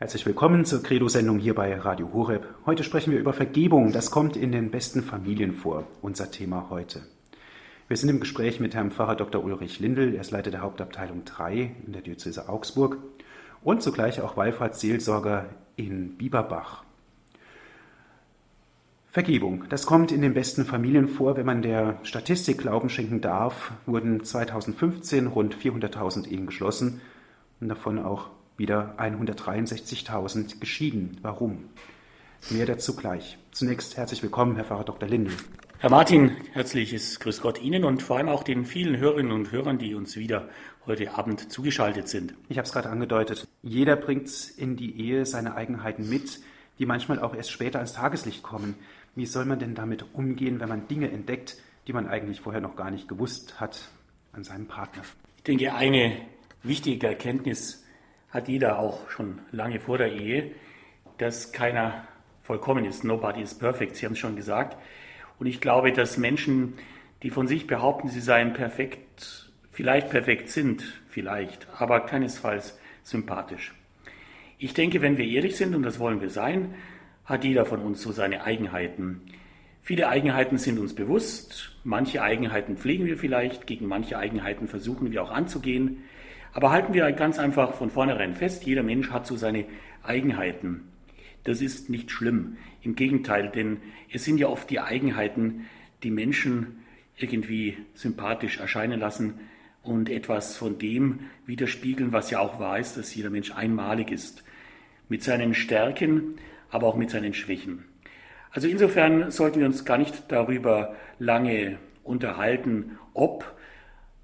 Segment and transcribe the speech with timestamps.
[0.00, 2.46] Herzlich willkommen zur Credo-Sendung hier bei Radio Horeb.
[2.66, 3.90] Heute sprechen wir über Vergebung.
[3.90, 7.02] Das kommt in den besten Familien vor, unser Thema heute.
[7.88, 9.42] Wir sind im Gespräch mit Herrn Pfarrer Dr.
[9.42, 10.14] Ulrich Lindel.
[10.14, 12.98] Er ist Leiter der Hauptabteilung 3 in der Diözese Augsburg
[13.64, 16.84] und zugleich auch Wallfahrtsseelsorger in Bieberbach.
[19.10, 21.36] Vergebung, das kommt in den besten Familien vor.
[21.36, 27.00] Wenn man der Statistik Glauben schenken darf, wurden 2015 rund 400.000 Ehen geschlossen
[27.60, 31.16] und davon auch wieder 163.000 geschieden.
[31.22, 31.70] Warum?
[32.50, 33.38] Mehr dazu gleich.
[33.52, 35.08] Zunächst herzlich willkommen, Herr Pfarrer Dr.
[35.08, 35.34] Lindel.
[35.78, 39.78] Herr Martin, herzliches Grüß Gott Ihnen und vor allem auch den vielen Hörerinnen und Hörern,
[39.78, 40.48] die uns wieder
[40.86, 42.34] heute Abend zugeschaltet sind.
[42.48, 43.46] Ich habe es gerade angedeutet.
[43.62, 46.40] Jeder bringt in die Ehe seine Eigenheiten mit,
[46.80, 48.74] die manchmal auch erst später ans Tageslicht kommen.
[49.14, 52.74] Wie soll man denn damit umgehen, wenn man Dinge entdeckt, die man eigentlich vorher noch
[52.74, 53.88] gar nicht gewusst hat
[54.32, 55.02] an seinem Partner?
[55.36, 56.16] Ich denke, eine
[56.64, 57.84] wichtige Erkenntnis
[58.30, 60.52] hat jeder auch schon lange vor der Ehe,
[61.18, 62.06] dass keiner
[62.42, 63.04] vollkommen ist.
[63.04, 64.76] Nobody is perfect, Sie haben es schon gesagt.
[65.38, 66.74] Und ich glaube, dass Menschen,
[67.22, 73.74] die von sich behaupten, sie seien perfekt, vielleicht perfekt sind, vielleicht, aber keinesfalls sympathisch.
[74.58, 76.74] Ich denke, wenn wir ehrlich sind, und das wollen wir sein,
[77.24, 79.20] hat jeder von uns so seine Eigenheiten.
[79.82, 85.22] Viele Eigenheiten sind uns bewusst, manche Eigenheiten pflegen wir vielleicht, gegen manche Eigenheiten versuchen wir
[85.22, 86.04] auch anzugehen.
[86.58, 89.64] Aber halten wir ganz einfach von vornherein fest, jeder Mensch hat so seine
[90.02, 90.88] Eigenheiten.
[91.44, 92.56] Das ist nicht schlimm.
[92.82, 93.76] Im Gegenteil, denn
[94.12, 95.66] es sind ja oft die Eigenheiten,
[96.02, 96.78] die Menschen
[97.16, 99.34] irgendwie sympathisch erscheinen lassen
[99.84, 104.42] und etwas von dem widerspiegeln, was ja auch wahr ist, dass jeder Mensch einmalig ist.
[105.08, 107.84] Mit seinen Stärken, aber auch mit seinen Schwächen.
[108.50, 113.56] Also insofern sollten wir uns gar nicht darüber lange unterhalten, ob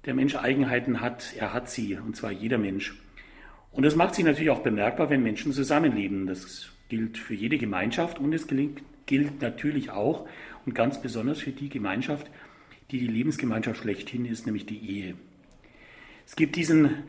[0.05, 1.33] der Mensch Eigenheiten hat.
[1.37, 2.95] Er hat sie, und zwar jeder Mensch.
[3.71, 6.27] Und das macht sich natürlich auch bemerkbar, wenn Menschen zusammenleben.
[6.27, 10.27] Das gilt für jede Gemeinschaft und es gilt, gilt natürlich auch
[10.65, 12.29] und ganz besonders für die Gemeinschaft,
[12.91, 15.15] die die Lebensgemeinschaft schlechthin ist, nämlich die Ehe.
[16.25, 17.03] Es gibt diesen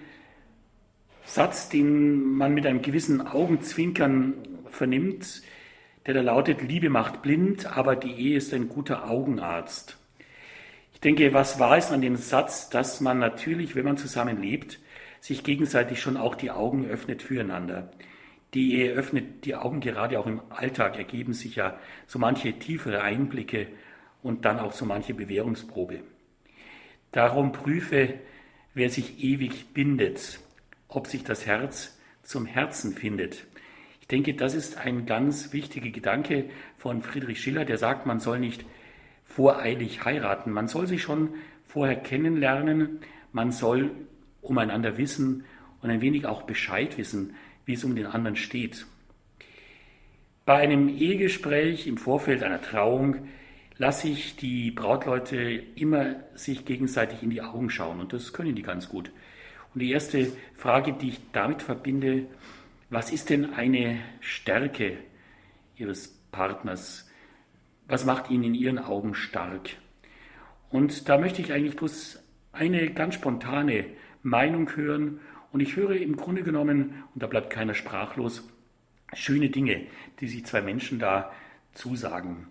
[1.24, 4.34] Satz, den man mit einem gewissen Augenzwinkern
[4.70, 5.42] vernimmt,
[6.06, 9.98] der da lautet, Liebe macht blind, aber die Ehe ist ein guter Augenarzt.
[11.06, 14.80] Ich denke, was wahr ist an dem Satz, dass man natürlich, wenn man zusammen lebt,
[15.20, 17.92] sich gegenseitig schon auch die Augen öffnet füreinander.
[18.54, 21.78] Die Ehe öffnet die Augen gerade auch im Alltag, ergeben sich ja
[22.08, 23.68] so manche tiefere Einblicke
[24.20, 26.00] und dann auch so manche Bewährungsprobe.
[27.12, 28.14] Darum prüfe,
[28.74, 30.40] wer sich ewig bindet,
[30.88, 33.46] ob sich das Herz zum Herzen findet.
[34.00, 36.46] Ich denke, das ist ein ganz wichtiger Gedanke
[36.76, 38.64] von Friedrich Schiller, der sagt, man soll nicht
[39.26, 41.34] voreilig heiraten, man soll sich schon
[41.66, 43.00] vorher kennenlernen,
[43.32, 43.90] man soll
[44.40, 45.44] umeinander wissen
[45.82, 48.86] und ein wenig auch Bescheid wissen, wie es um den anderen steht.
[50.44, 53.28] Bei einem Ehegespräch im Vorfeld einer Trauung
[53.78, 55.36] lasse ich die Brautleute
[55.74, 59.10] immer sich gegenseitig in die Augen schauen und das können die ganz gut.
[59.74, 62.26] Und die erste Frage, die ich damit verbinde,
[62.88, 64.96] was ist denn eine Stärke
[65.76, 67.05] Ihres Partners?
[67.88, 69.70] Was macht ihn in Ihren Augen stark?
[70.70, 73.86] Und da möchte ich eigentlich bloß eine ganz spontane
[74.22, 75.20] Meinung hören
[75.52, 78.48] und ich höre im Grunde genommen, und da bleibt keiner sprachlos,
[79.14, 79.86] schöne Dinge,
[80.20, 81.32] die sich zwei Menschen da
[81.72, 82.48] zusagen.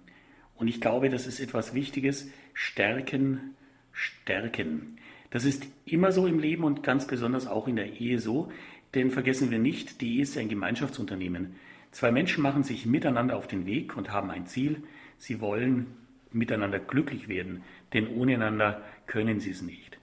[0.56, 2.30] Und ich glaube, das ist etwas Wichtiges.
[2.54, 3.56] Stärken,
[3.92, 4.98] stärken.
[5.30, 8.52] Das ist immer so im Leben und ganz besonders auch in der Ehe so.
[8.94, 11.56] Denn vergessen wir nicht, die Ehe ist ein Gemeinschaftsunternehmen.
[11.92, 14.84] Zwei Menschen machen sich miteinander auf den Weg und haben ein Ziel.
[15.18, 15.88] Sie wollen
[16.32, 19.98] miteinander glücklich werden, denn ohne einander können sie es nicht.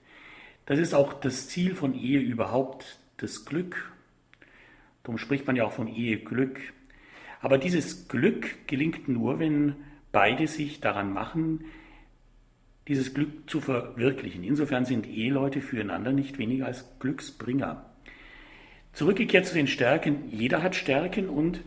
[0.65, 3.91] Das ist auch das Ziel von Ehe überhaupt, das Glück.
[5.03, 6.59] Darum spricht man ja auch von Eheglück.
[7.41, 9.75] Aber dieses Glück gelingt nur, wenn
[10.13, 11.65] beide sich daran machen,
[12.87, 14.43] dieses Glück zu verwirklichen.
[14.43, 17.85] Insofern sind Eheleute füreinander nicht weniger als Glücksbringer.
[18.93, 20.29] Zurückgekehrt zu den Stärken.
[20.29, 21.61] Jeder hat Stärken und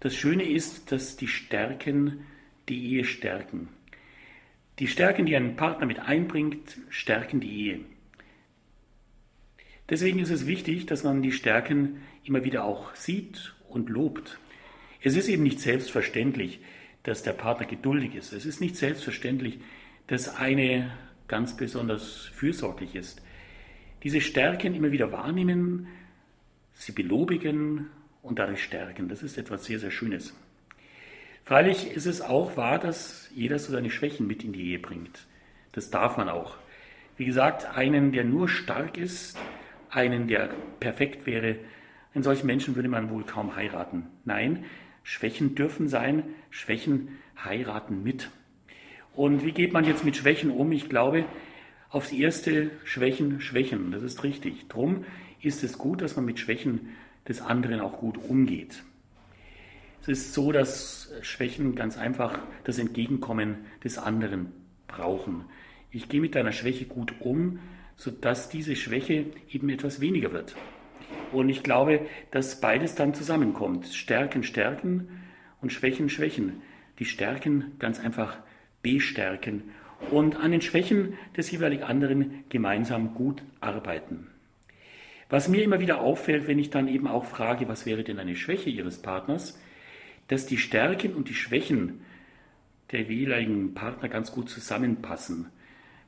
[0.00, 2.26] das Schöne ist, dass die Stärken
[2.72, 3.68] die Ehe stärken.
[4.78, 7.80] Die Stärken, die ein Partner mit einbringt, stärken die Ehe.
[9.90, 14.38] Deswegen ist es wichtig, dass man die Stärken immer wieder auch sieht und lobt.
[15.02, 16.60] Es ist eben nicht selbstverständlich,
[17.02, 18.32] dass der Partner geduldig ist.
[18.32, 19.58] Es ist nicht selbstverständlich,
[20.06, 20.96] dass eine
[21.28, 23.20] ganz besonders fürsorglich ist.
[24.02, 25.88] Diese Stärken immer wieder wahrnehmen,
[26.74, 27.88] sie belobigen
[28.22, 30.34] und dadurch stärken, das ist etwas sehr, sehr Schönes.
[31.44, 35.26] Freilich ist es auch wahr, dass jeder so seine Schwächen mit in die Ehe bringt.
[35.72, 36.56] Das darf man auch.
[37.16, 39.36] Wie gesagt, einen, der nur stark ist,
[39.90, 41.56] einen, der perfekt wäre,
[42.14, 44.06] einen solchen Menschen würde man wohl kaum heiraten.
[44.24, 44.64] Nein,
[45.02, 48.30] Schwächen dürfen sein, Schwächen heiraten mit.
[49.14, 50.70] Und wie geht man jetzt mit Schwächen um?
[50.72, 51.24] Ich glaube,
[51.90, 54.68] aufs erste Schwächen, Schwächen, das ist richtig.
[54.68, 55.04] Drum
[55.40, 56.90] ist es gut, dass man mit Schwächen
[57.28, 58.84] des anderen auch gut umgeht.
[60.02, 64.50] Es ist so, dass Schwächen ganz einfach das Entgegenkommen des anderen
[64.88, 65.44] brauchen.
[65.92, 67.60] Ich gehe mit deiner Schwäche gut um,
[67.94, 70.56] sodass diese Schwäche eben etwas weniger wird.
[71.30, 72.00] Und ich glaube,
[72.32, 73.86] dass beides dann zusammenkommt.
[73.86, 75.06] Stärken, Stärken
[75.60, 76.62] und Schwächen, Schwächen.
[76.98, 78.38] Die Stärken ganz einfach
[78.82, 79.70] bestärken
[80.10, 84.26] und an den Schwächen des jeweiligen anderen gemeinsam gut arbeiten.
[85.28, 88.34] Was mir immer wieder auffällt, wenn ich dann eben auch frage, was wäre denn eine
[88.34, 89.56] Schwäche Ihres Partners,
[90.32, 92.00] dass die Stärken und die Schwächen
[92.90, 95.48] der jeweiligen Partner ganz gut zusammenpassen.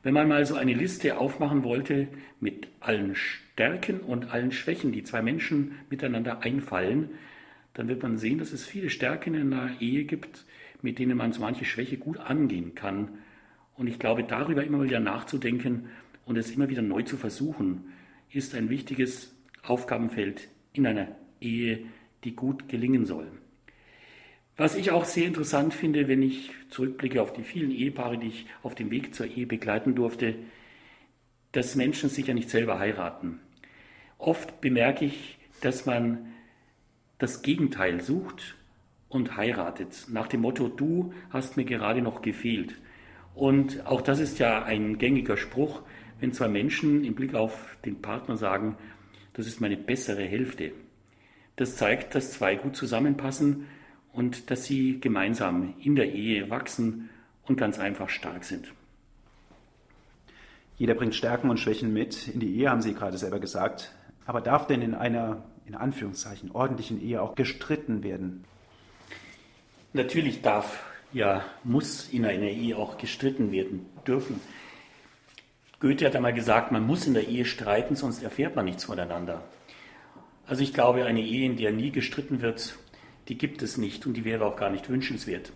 [0.03, 2.09] Wenn man mal so eine Liste aufmachen wollte
[2.41, 7.11] mit allen Stärken und allen Schwächen, die zwei Menschen miteinander einfallen,
[7.75, 10.47] dann wird man sehen, dass es viele Stärken in einer Ehe gibt,
[10.81, 13.19] mit denen man so manche Schwäche gut angehen kann.
[13.75, 15.91] Und ich glaube, darüber immer wieder nachzudenken
[16.25, 17.93] und es immer wieder neu zu versuchen,
[18.31, 21.09] ist ein wichtiges Aufgabenfeld in einer
[21.43, 21.81] Ehe,
[22.25, 23.31] die gut gelingen soll.
[24.57, 28.47] Was ich auch sehr interessant finde, wenn ich zurückblicke auf die vielen Ehepaare, die ich
[28.63, 30.37] auf dem Weg zur Ehe begleiten durfte,
[31.51, 33.41] dass Menschen sich ja nicht selber heiraten.
[34.19, 36.33] Oft bemerke ich, dass man
[37.19, 38.57] das Gegenteil sucht
[39.09, 42.75] und heiratet, nach dem Motto, du hast mir gerade noch gefehlt.
[43.35, 45.83] Und auch das ist ja ein gängiger Spruch,
[46.21, 48.77] wenn zwei Menschen im Blick auf den Partner sagen,
[49.33, 50.73] das ist meine bessere Hälfte.
[51.57, 53.67] Das zeigt, dass zwei gut zusammenpassen
[54.15, 57.11] und dass sie gemeinsam in der Ehe wachsen
[57.47, 58.73] und ganz einfach stark sind.
[60.77, 63.93] Jeder bringt Stärken und Schwächen mit in die Ehe, haben Sie gerade selber gesagt.
[64.27, 68.45] Aber darf denn in einer, in Anführungszeichen, ordentlichen Ehe auch gestritten werden?
[69.93, 74.41] Natürlich darf, ja, muss in einer Ehe auch gestritten werden dürfen.
[75.79, 79.43] Goethe hat einmal gesagt, man muss in der Ehe streiten, sonst erfährt man nichts voneinander.
[80.47, 82.77] Also ich glaube, eine Ehe, in der nie gestritten wird,
[83.29, 85.53] die gibt es nicht und die wäre auch gar nicht wünschenswert.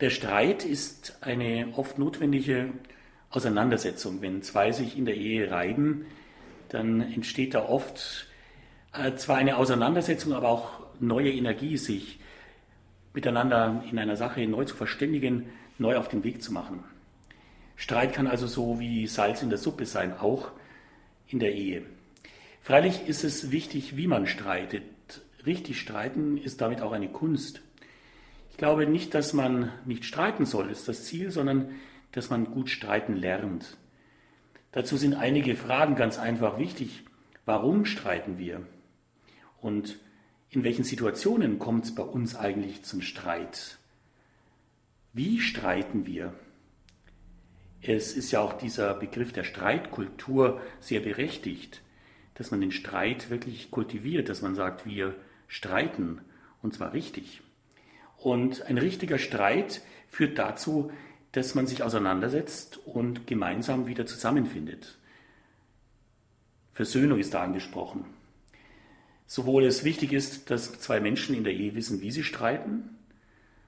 [0.00, 2.72] Der Streit ist eine oft notwendige
[3.28, 4.22] Auseinandersetzung.
[4.22, 6.06] Wenn zwei sich in der Ehe reiben,
[6.70, 8.26] dann entsteht da oft
[8.92, 12.18] äh, zwar eine Auseinandersetzung, aber auch neue Energie, sich
[13.12, 15.46] miteinander in einer Sache neu zu verständigen,
[15.78, 16.84] neu auf den Weg zu machen.
[17.76, 20.50] Streit kann also so wie Salz in der Suppe sein, auch
[21.28, 21.82] in der Ehe.
[22.62, 24.82] Freilich ist es wichtig, wie man streitet
[25.46, 27.62] richtig streiten ist damit auch eine Kunst.
[28.50, 31.70] Ich glaube nicht, dass man nicht streiten soll, ist das Ziel, sondern
[32.12, 33.76] dass man gut streiten lernt.
[34.72, 37.04] Dazu sind einige Fragen ganz einfach wichtig.
[37.44, 38.62] Warum streiten wir?
[39.60, 39.98] Und
[40.50, 43.78] in welchen Situationen kommt es bei uns eigentlich zum Streit?
[45.12, 46.34] Wie streiten wir?
[47.82, 51.82] Es ist ja auch dieser Begriff der Streitkultur sehr berechtigt,
[52.34, 55.14] dass man den Streit wirklich kultiviert, dass man sagt, wir
[55.50, 56.20] streiten,
[56.62, 57.42] und zwar richtig.
[58.16, 60.92] Und ein richtiger Streit führt dazu,
[61.32, 64.96] dass man sich auseinandersetzt und gemeinsam wieder zusammenfindet.
[66.72, 68.04] Versöhnung ist da angesprochen.
[69.26, 72.96] Sowohl es wichtig ist, dass zwei Menschen in der Ehe wissen, wie sie streiten,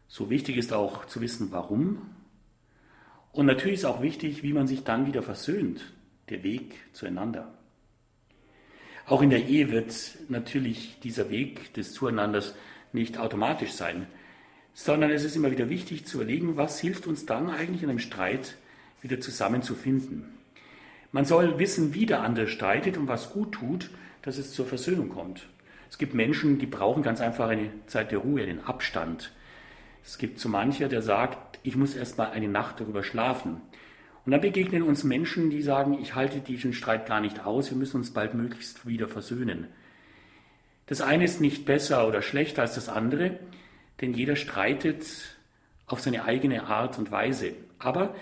[0.06, 2.14] so wichtig ist auch zu wissen, warum.
[3.32, 5.92] Und natürlich ist auch wichtig, wie man sich dann wieder versöhnt,
[6.28, 7.52] der Weg zueinander.
[9.06, 9.94] Auch in der Ehe wird
[10.28, 12.54] natürlich dieser Weg des Zueinanders
[12.92, 14.06] nicht automatisch sein,
[14.74, 17.98] sondern es ist immer wieder wichtig zu überlegen, was hilft uns dann eigentlich in einem
[17.98, 18.56] Streit
[19.00, 20.24] wieder zusammenzufinden.
[21.10, 23.90] Man soll wissen, wie der andere streitet und was gut tut,
[24.22, 25.46] dass es zur Versöhnung kommt.
[25.90, 29.32] Es gibt Menschen, die brauchen ganz einfach eine Zeit der Ruhe, den Abstand.
[30.04, 33.60] Es gibt so mancher, der sagt, ich muss erst mal eine Nacht darüber schlafen.
[34.24, 37.76] Und dann begegnen uns Menschen, die sagen, ich halte diesen Streit gar nicht aus, wir
[37.76, 39.66] müssen uns bald möglichst wieder versöhnen.
[40.86, 43.38] Das eine ist nicht besser oder schlechter als das andere,
[44.00, 45.06] denn jeder streitet
[45.86, 47.54] auf seine eigene Art und Weise.
[47.78, 48.14] Aber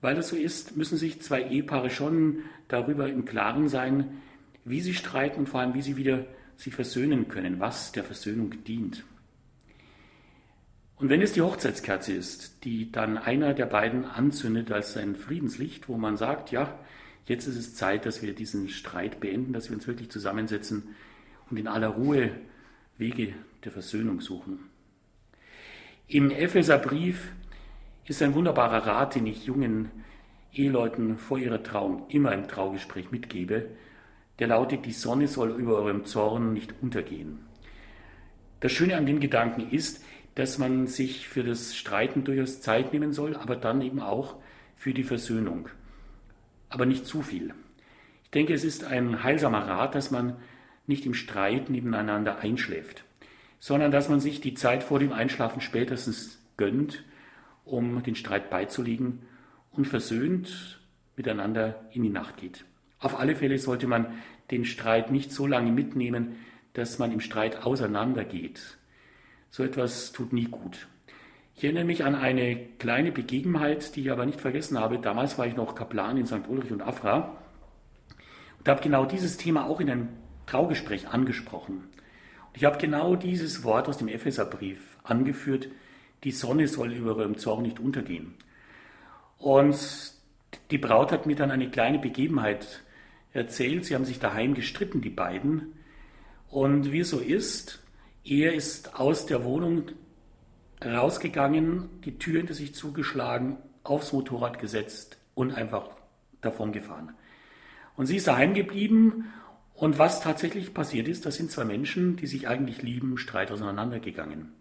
[0.00, 4.20] weil das so ist, müssen sich zwei Ehepaare schon darüber im Klaren sein,
[4.64, 6.24] wie sie streiten und vor allem, wie sie wieder
[6.56, 9.04] sich versöhnen können, was der Versöhnung dient.
[11.00, 15.88] Und wenn es die Hochzeitskerze ist, die dann einer der beiden anzündet als ein Friedenslicht,
[15.88, 16.78] wo man sagt, ja,
[17.24, 20.94] jetzt ist es Zeit, dass wir diesen Streit beenden, dass wir uns wirklich zusammensetzen
[21.48, 22.32] und in aller Ruhe
[22.98, 23.32] Wege
[23.64, 24.58] der Versöhnung suchen.
[26.06, 27.32] Im Epheserbrief
[28.06, 29.90] ist ein wunderbarer Rat, den ich jungen
[30.52, 33.70] Eheleuten vor ihrer Trauung immer im Traugespräch mitgebe.
[34.38, 37.38] der lautet, die Sonne soll über eurem Zorn nicht untergehen.
[38.60, 40.04] Das Schöne an dem Gedanken ist,
[40.40, 44.36] dass man sich für das Streiten durchaus Zeit nehmen soll, aber dann eben auch
[44.74, 45.68] für die Versöhnung.
[46.70, 47.52] Aber nicht zu viel.
[48.24, 50.36] Ich denke, es ist ein heilsamer Rat, dass man
[50.86, 53.04] nicht im Streit nebeneinander einschläft,
[53.58, 57.04] sondern dass man sich die Zeit vor dem Einschlafen spätestens gönnt,
[57.66, 59.20] um den Streit beizulegen
[59.72, 60.80] und versöhnt
[61.16, 62.64] miteinander in die Nacht geht.
[62.98, 64.06] Auf alle Fälle sollte man
[64.50, 66.36] den Streit nicht so lange mitnehmen,
[66.72, 68.78] dass man im Streit auseinandergeht.
[69.50, 70.86] So etwas tut nie gut.
[71.56, 74.98] Ich erinnere mich an eine kleine Begebenheit, die ich aber nicht vergessen habe.
[74.98, 76.48] Damals war ich noch Kaplan in St.
[76.48, 77.36] Ulrich und Afra
[78.58, 80.08] und habe genau dieses Thema auch in einem
[80.46, 81.88] Traugespräch angesprochen.
[82.48, 85.68] Und ich habe genau dieses Wort aus dem Epheserbrief angeführt,
[86.24, 88.34] die Sonne soll über eurem Zorn nicht untergehen.
[89.38, 90.12] Und
[90.70, 92.82] die Braut hat mir dann eine kleine Begebenheit
[93.32, 93.84] erzählt.
[93.84, 95.72] Sie haben sich daheim gestritten, die beiden.
[96.50, 97.82] Und wie es so ist,
[98.24, 99.90] er ist aus der Wohnung
[100.84, 105.90] rausgegangen, die Tür hinter sich zugeschlagen, aufs Motorrad gesetzt und einfach
[106.40, 107.14] davon gefahren.
[107.96, 109.32] Und sie ist daheim geblieben
[109.74, 114.52] und was tatsächlich passiert ist, das sind zwei Menschen, die sich eigentlich lieben, Streit auseinandergegangen.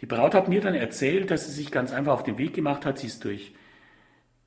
[0.00, 2.84] Die Braut hat mir dann erzählt, dass sie sich ganz einfach auf den Weg gemacht
[2.84, 2.98] hat.
[2.98, 3.54] Sie ist durch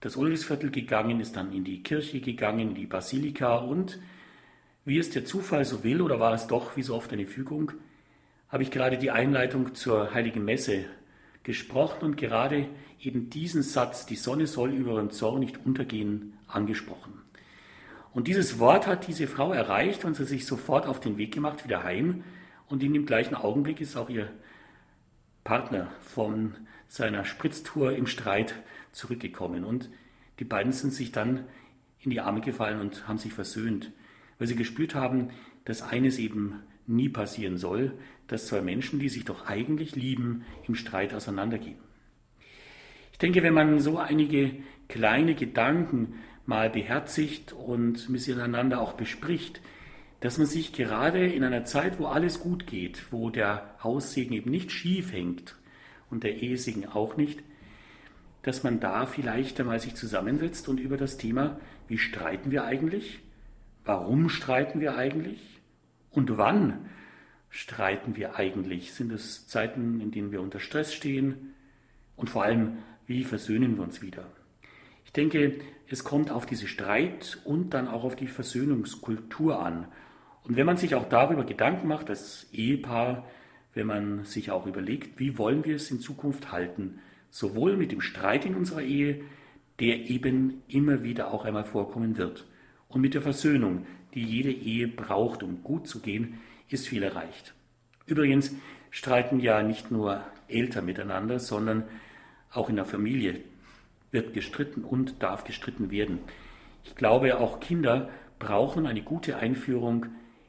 [0.02, 4.00] das Ulrichsviertel gegangen, ist dann in die Kirche gegangen, in die Basilika und
[4.84, 7.72] wie es der Zufall so will, oder war es doch wie so oft eine Fügung,
[8.50, 10.86] habe ich gerade die Einleitung zur Heiligen Messe
[11.44, 12.68] gesprochen und gerade
[13.00, 17.14] eben diesen Satz, die Sonne soll über ihren Zorn nicht untergehen, angesprochen.
[18.14, 21.66] Und dieses Wort hat diese Frau erreicht und sie sich sofort auf den Weg gemacht,
[21.66, 22.24] wieder heim.
[22.68, 24.30] Und in dem gleichen Augenblick ist auch ihr
[25.44, 26.56] Partner von
[26.88, 28.56] seiner Spritztour im Streit
[28.94, 29.66] zurückgekommen.
[29.66, 29.90] Und
[30.40, 31.44] die beiden sind sich dann
[32.00, 33.92] in die Arme gefallen und haben sich versöhnt,
[34.40, 35.30] weil sie gespürt haben,
[35.66, 37.94] dass eines eben nie passieren soll,
[38.28, 41.78] dass zwei Menschen, die sich doch eigentlich lieben, im Streit auseinandergehen.
[43.12, 44.52] Ich denke, wenn man so einige
[44.88, 46.16] kleine Gedanken
[46.46, 49.62] mal beherzigt und miteinander auch bespricht,
[50.20, 54.52] dass man sich gerade in einer Zeit, wo alles gut geht, wo der Haussegen eben
[54.52, 55.56] nicht schief hängt
[56.10, 57.44] und der Ehesegen auch nicht,
[58.42, 63.20] dass man da vielleicht einmal sich zusammensetzt und über das Thema, wie streiten wir eigentlich?
[63.86, 65.55] Warum streiten wir eigentlich?
[66.16, 66.86] Und wann
[67.50, 68.94] streiten wir eigentlich?
[68.94, 71.54] Sind es Zeiten, in denen wir unter Stress stehen?
[72.16, 74.26] Und vor allem, wie versöhnen wir uns wieder?
[75.04, 79.88] Ich denke, es kommt auf diese Streit und dann auch auf die Versöhnungskultur an.
[80.44, 83.26] Und wenn man sich auch darüber Gedanken macht, als Ehepaar,
[83.74, 88.00] wenn man sich auch überlegt, wie wollen wir es in Zukunft halten, sowohl mit dem
[88.00, 89.22] Streit in unserer Ehe,
[89.82, 92.48] der eben immer wieder auch einmal vorkommen wird,
[92.88, 97.54] und mit der Versöhnung, die jede Ehe braucht, um gut zu gehen, ist viel erreicht.
[98.06, 98.56] Übrigens
[98.90, 101.84] streiten ja nicht nur Eltern miteinander, sondern
[102.52, 103.42] auch in der Familie
[104.12, 106.20] wird gestritten und darf gestritten werden.
[106.84, 110.06] Ich glaube, auch Kinder brauchen eine gute Einführung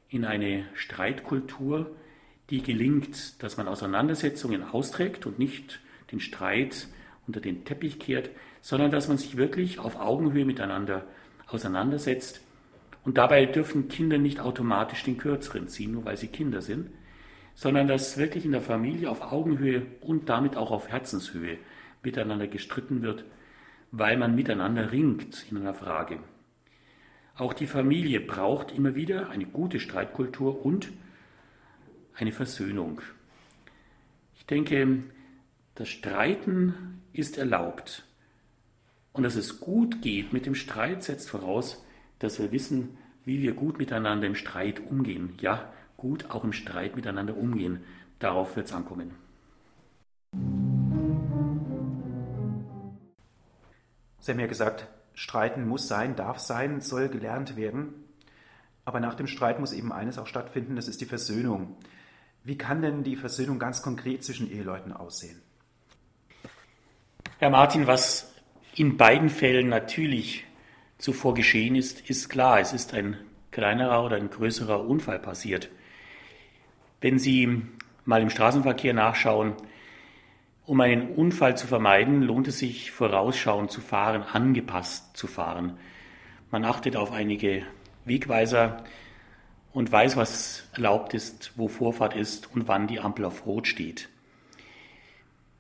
[0.09, 1.91] in eine Streitkultur,
[2.51, 5.81] die gelingt, dass man Auseinandersetzungen austrägt und nicht
[6.13, 6.87] den Streit
[7.27, 8.31] unter den Teppich kehrt,
[8.61, 11.05] sondern dass man sich wirklich auf Augenhöhe miteinander
[11.49, 12.41] auseinandersetzt
[13.07, 16.91] und dabei dürfen Kinder nicht automatisch den Kürzeren ziehen, nur weil sie Kinder sind,
[17.55, 21.59] sondern dass wirklich in der Familie auf Augenhöhe und damit auch auf Herzenshöhe
[22.03, 23.25] miteinander gestritten wird,
[23.93, 26.19] weil man miteinander ringt in einer Frage.
[27.37, 30.89] Auch die Familie braucht immer wieder eine gute Streitkultur und
[32.17, 33.03] eine Versöhnung.
[34.35, 35.05] Ich denke,
[35.77, 38.05] das Streiten ist erlaubt.
[39.13, 41.86] Und dass es gut geht mit dem Streit setzt voraus,
[42.19, 45.35] dass wir wissen, wie wir gut miteinander im Streit umgehen.
[45.41, 47.85] Ja, gut auch im Streit miteinander umgehen.
[48.19, 49.15] Darauf wird es ankommen.
[54.21, 57.95] Sie haben ja gesagt, Streiten muss sein, darf sein, soll gelernt werden.
[58.85, 61.77] Aber nach dem Streit muss eben eines auch stattfinden, das ist die Versöhnung.
[62.45, 65.43] Wie kann denn die Versöhnung ganz konkret zwischen Eheleuten aussehen?
[67.39, 68.33] Herr Martin, was
[68.77, 70.47] in beiden Fällen natürlich
[70.99, 72.61] zuvor geschehen ist, ist klar.
[72.61, 73.17] Es ist ein
[73.51, 75.71] kleinerer oder ein größerer Unfall passiert.
[77.01, 77.63] Wenn Sie
[78.05, 79.55] mal im Straßenverkehr nachschauen,
[80.65, 85.79] um einen Unfall zu vermeiden, lohnt es sich vorausschauend zu fahren, angepasst zu fahren.
[86.51, 87.63] Man achtet auf einige
[88.05, 88.85] Wegweiser
[89.73, 94.09] und weiß, was erlaubt ist, wo Vorfahrt ist und wann die Ampel auf Rot steht.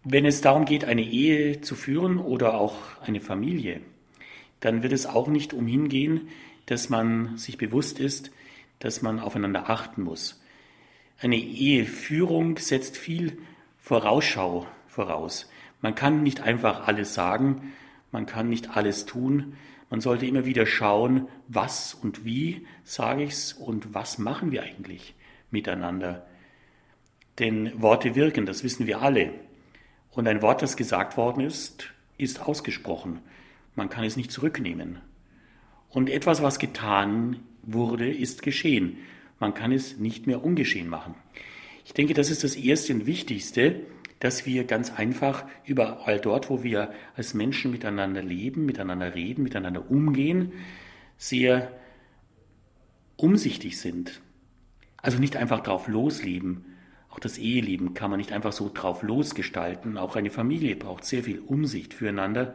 [0.02, 3.81] Wenn es darum geht, eine Ehe zu führen oder auch eine Familie,
[4.66, 6.28] dann wird es auch nicht umhin gehen,
[6.66, 8.32] dass man sich bewusst ist,
[8.80, 10.42] dass man aufeinander achten muss.
[11.20, 13.38] Eine Eheführung setzt viel
[13.78, 15.49] Vorausschau voraus.
[15.82, 17.75] Man kann nicht einfach alles sagen,
[18.11, 19.54] man kann nicht alles tun.
[19.88, 25.14] Man sollte immer wieder schauen, was und wie sage ich's und was machen wir eigentlich
[25.52, 26.26] miteinander.
[27.38, 29.32] Denn Worte wirken, das wissen wir alle.
[30.11, 33.20] Und ein Wort, das gesagt worden ist, ist ausgesprochen.
[33.76, 34.99] Man kann es nicht zurücknehmen.
[35.88, 38.99] Und etwas, was getan wurde, ist geschehen.
[39.38, 41.14] Man kann es nicht mehr ungeschehen machen.
[41.85, 43.83] Ich denke, das ist das Erste und Wichtigste,
[44.18, 49.90] dass wir ganz einfach überall dort, wo wir als Menschen miteinander leben, miteinander reden, miteinander
[49.90, 50.52] umgehen,
[51.18, 51.71] sehr
[53.16, 54.23] umsichtig sind.
[54.97, 56.64] Also nicht einfach drauf losleben.
[57.11, 59.99] Auch das Eheleben kann man nicht einfach so drauf losgestalten.
[59.99, 62.54] Auch eine Familie braucht sehr viel Umsicht füreinander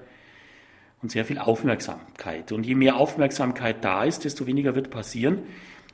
[1.01, 2.51] und sehr viel Aufmerksamkeit.
[2.51, 5.39] Und je mehr Aufmerksamkeit da ist, desto weniger wird passieren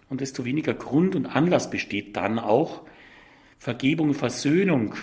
[0.09, 2.83] und desto weniger Grund und Anlass besteht dann auch,
[3.57, 4.93] Vergebung, Versöhnung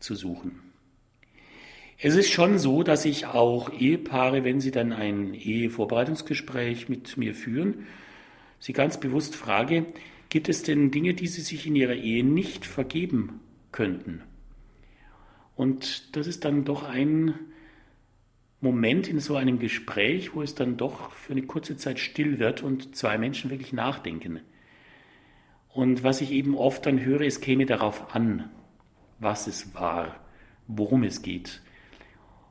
[0.00, 0.60] zu suchen.
[1.98, 7.34] Es ist schon so, dass ich auch Ehepaare, wenn sie dann ein Ehevorbereitungsgespräch mit mir
[7.34, 7.86] führen,
[8.58, 9.86] sie ganz bewusst frage,
[10.28, 13.40] gibt es denn Dinge, die sie sich in ihrer Ehe nicht vergeben
[13.70, 14.22] könnten?
[15.54, 17.34] Und das ist dann doch ein
[18.62, 22.62] Moment in so einem Gespräch, wo es dann doch für eine kurze Zeit still wird
[22.62, 24.40] und zwei Menschen wirklich nachdenken.
[25.68, 28.50] Und was ich eben oft dann höre, es käme darauf an,
[29.18, 30.24] was es war,
[30.68, 31.60] worum es geht.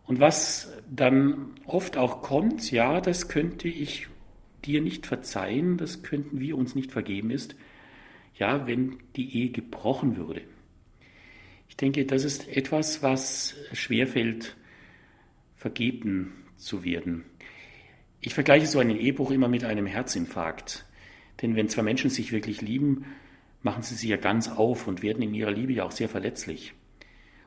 [0.06, 4.08] Und was dann oft auch kommt, ja, das könnte ich
[4.66, 7.56] dir nicht verzeihen, das könnten wir uns nicht vergeben, ist,
[8.36, 10.42] ja, wenn die Ehe gebrochen würde.
[11.70, 14.58] Ich denke, das ist etwas, was schwerfällt,
[15.62, 17.24] vergeben zu werden.
[18.20, 20.86] Ich vergleiche so einen Ehebruch immer mit einem Herzinfarkt.
[21.40, 23.06] Denn wenn zwei Menschen sich wirklich lieben,
[23.62, 26.74] machen sie sich ja ganz auf und werden in ihrer Liebe ja auch sehr verletzlich.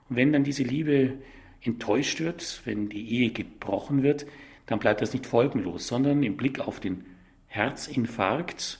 [0.08, 1.14] Und wenn dann diese Liebe
[1.60, 4.26] enttäuscht wird, wenn die Ehe gebrochen wird,
[4.66, 7.04] dann bleibt das nicht folgenlos, sondern im Blick auf den
[7.48, 8.78] Herzinfarkt,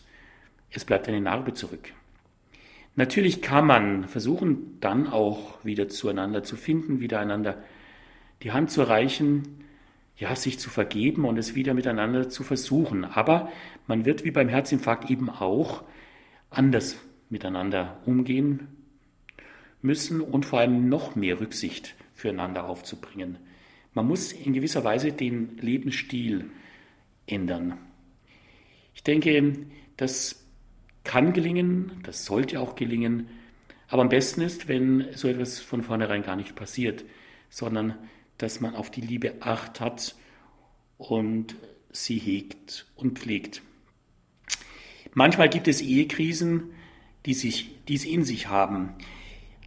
[0.71, 1.93] es bleibt eine Narbe zurück.
[2.95, 7.65] Natürlich kann man versuchen, dann auch wieder zueinander zu finden, wieder einander
[8.43, 9.65] die Hand zu reichen,
[10.17, 13.05] ja, sich zu vergeben und es wieder miteinander zu versuchen.
[13.05, 13.51] Aber
[13.87, 15.83] man wird wie beim Herzinfarkt eben auch
[16.51, 16.97] anders
[17.31, 18.69] miteinander umgehen
[19.83, 23.39] müssen und vor allem noch mehr Rücksicht füreinander aufzubringen.
[23.93, 26.51] Man muss in gewisser Weise den Lebensstil
[27.27, 27.79] ändern.
[28.95, 29.57] Ich denke,
[29.97, 30.45] das
[31.03, 33.29] kann gelingen, das sollte auch gelingen,
[33.89, 37.05] aber am besten ist, wenn so etwas von vornherein gar nicht passiert,
[37.51, 37.95] sondern
[38.39, 40.15] dass man auf die Liebe acht hat
[40.99, 41.57] und
[41.91, 43.63] sie hegt und pflegt.
[45.13, 46.73] Manchmal gibt es Ehekrisen,
[47.27, 48.95] die, sich, die es in sich haben.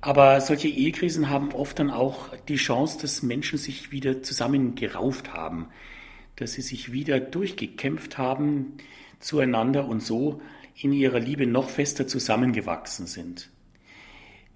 [0.01, 5.67] Aber solche Ehekrisen haben oft dann auch die Chance, dass Menschen sich wieder zusammengerauft haben,
[6.36, 8.73] dass sie sich wieder durchgekämpft haben
[9.19, 10.41] zueinander und so
[10.75, 13.49] in ihrer Liebe noch fester zusammengewachsen sind.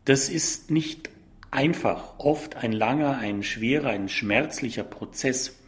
[0.06, 1.10] Das ist nicht
[1.52, 5.60] einfach, oft ein langer, ein schwerer, ein schmerzlicher Prozess.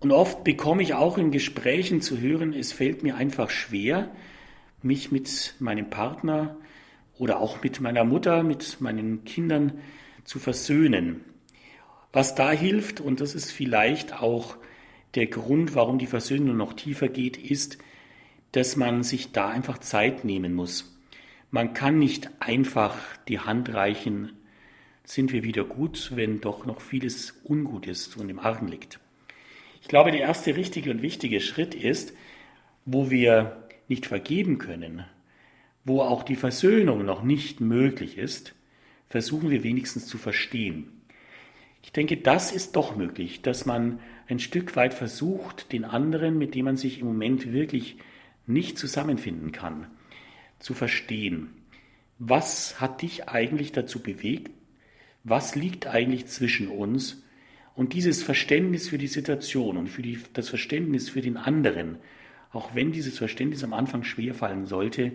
[0.00, 4.10] Und oft bekomme ich auch in Gesprächen zu hören, es fällt mir einfach schwer,
[4.82, 6.56] mich mit meinem Partner
[7.18, 9.80] oder auch mit meiner Mutter, mit meinen Kindern
[10.24, 11.24] zu versöhnen.
[12.12, 14.56] Was da hilft, und das ist vielleicht auch
[15.14, 17.78] der Grund, warum die Versöhnung noch tiefer geht, ist,
[18.52, 20.98] dass man sich da einfach Zeit nehmen muss.
[21.50, 22.96] Man kann nicht einfach
[23.28, 24.32] die Hand reichen,
[25.06, 28.98] sind wir wieder gut, wenn doch noch vieles ungut ist und im Argen liegt.
[29.80, 32.12] Ich glaube, der erste richtige und wichtige Schritt ist,
[32.84, 35.04] wo wir nicht vergeben können,
[35.84, 38.54] wo auch die Versöhnung noch nicht möglich ist,
[39.08, 40.88] versuchen wir wenigstens zu verstehen.
[41.84, 46.56] Ich denke, das ist doch möglich, dass man ein Stück weit versucht, den anderen, mit
[46.56, 47.96] dem man sich im Moment wirklich
[48.48, 49.86] nicht zusammenfinden kann,
[50.58, 51.50] zu verstehen.
[52.18, 54.50] Was hat dich eigentlich dazu bewegt?
[55.28, 57.24] Was liegt eigentlich zwischen uns?
[57.74, 61.98] Und dieses Verständnis für die Situation und für die, das Verständnis für den anderen,
[62.52, 65.10] auch wenn dieses Verständnis am Anfang schwerfallen sollte,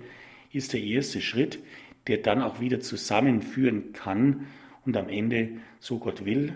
[0.52, 1.60] ist der erste Schritt,
[2.08, 4.48] der dann auch wieder zusammenführen kann
[4.86, 6.56] und am Ende, so Gott will,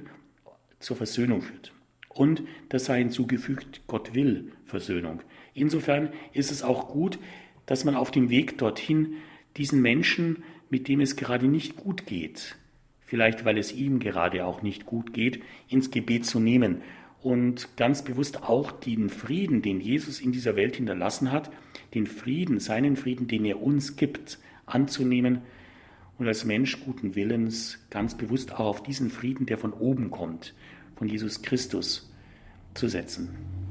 [0.80, 1.72] zur Versöhnung führt.
[2.10, 5.22] Und das sei hinzugefügt, Gott will Versöhnung.
[5.54, 7.20] Insofern ist es auch gut,
[7.68, 9.14] dass man auf dem Weg dorthin
[9.56, 12.58] diesen Menschen, mit dem es gerade nicht gut geht,
[13.06, 16.82] vielleicht weil es ihm gerade auch nicht gut geht, ins Gebet zu nehmen
[17.22, 21.50] und ganz bewusst auch den Frieden, den Jesus in dieser Welt hinterlassen hat,
[21.94, 25.42] den Frieden, seinen Frieden, den er uns gibt, anzunehmen
[26.18, 30.54] und als Mensch guten Willens ganz bewusst auch auf diesen Frieden, der von oben kommt,
[30.96, 32.12] von Jesus Christus,
[32.74, 33.65] zu setzen.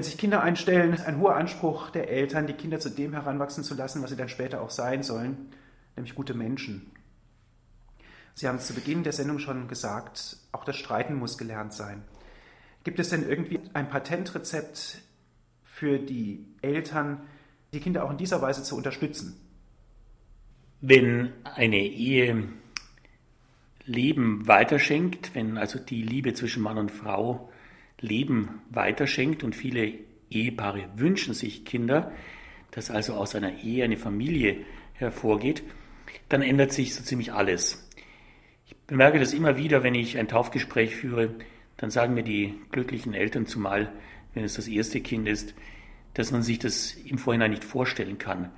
[0.00, 3.64] Wenn sich Kinder einstellen, ist ein hoher Anspruch der Eltern, die Kinder zu dem heranwachsen
[3.64, 5.52] zu lassen, was sie dann später auch sein sollen,
[5.94, 6.90] nämlich gute Menschen.
[8.32, 12.02] Sie haben zu Beginn der Sendung schon gesagt, auch das Streiten muss gelernt sein.
[12.82, 15.02] Gibt es denn irgendwie ein Patentrezept
[15.64, 17.20] für die Eltern,
[17.74, 19.38] die Kinder auch in dieser Weise zu unterstützen?
[20.80, 22.48] Wenn eine Ehe
[23.84, 27.49] Leben weiterschenkt, wenn also die Liebe zwischen Mann und Frau
[28.00, 29.94] Leben weiterschenkt und viele
[30.30, 32.12] Ehepaare wünschen sich Kinder,
[32.70, 35.62] dass also aus einer Ehe eine Familie hervorgeht,
[36.28, 37.88] dann ändert sich so ziemlich alles.
[38.66, 41.34] Ich bemerke das immer wieder, wenn ich ein Taufgespräch führe,
[41.76, 43.92] dann sagen mir die glücklichen Eltern zumal,
[44.34, 45.54] wenn es das erste Kind ist,
[46.14, 48.50] dass man sich das im Vorhinein nicht vorstellen kann.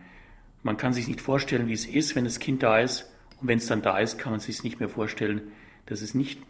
[0.62, 3.10] Man kann sich nicht vorstellen, wie es ist, wenn das Kind da ist.
[3.40, 5.52] Und wenn es dann da ist, kann man sich nicht mehr vorstellen,
[5.86, 6.40] dass es nicht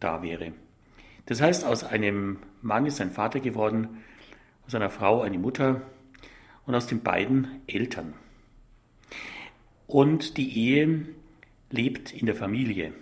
[0.00, 0.52] da wäre.
[1.26, 4.02] Das heißt, aus einem Mann ist ein Vater geworden,
[4.66, 5.82] aus einer Frau eine Mutter
[6.66, 8.14] und aus den beiden Eltern.
[9.86, 11.06] Und die Ehe
[11.70, 12.92] lebt in der Familie.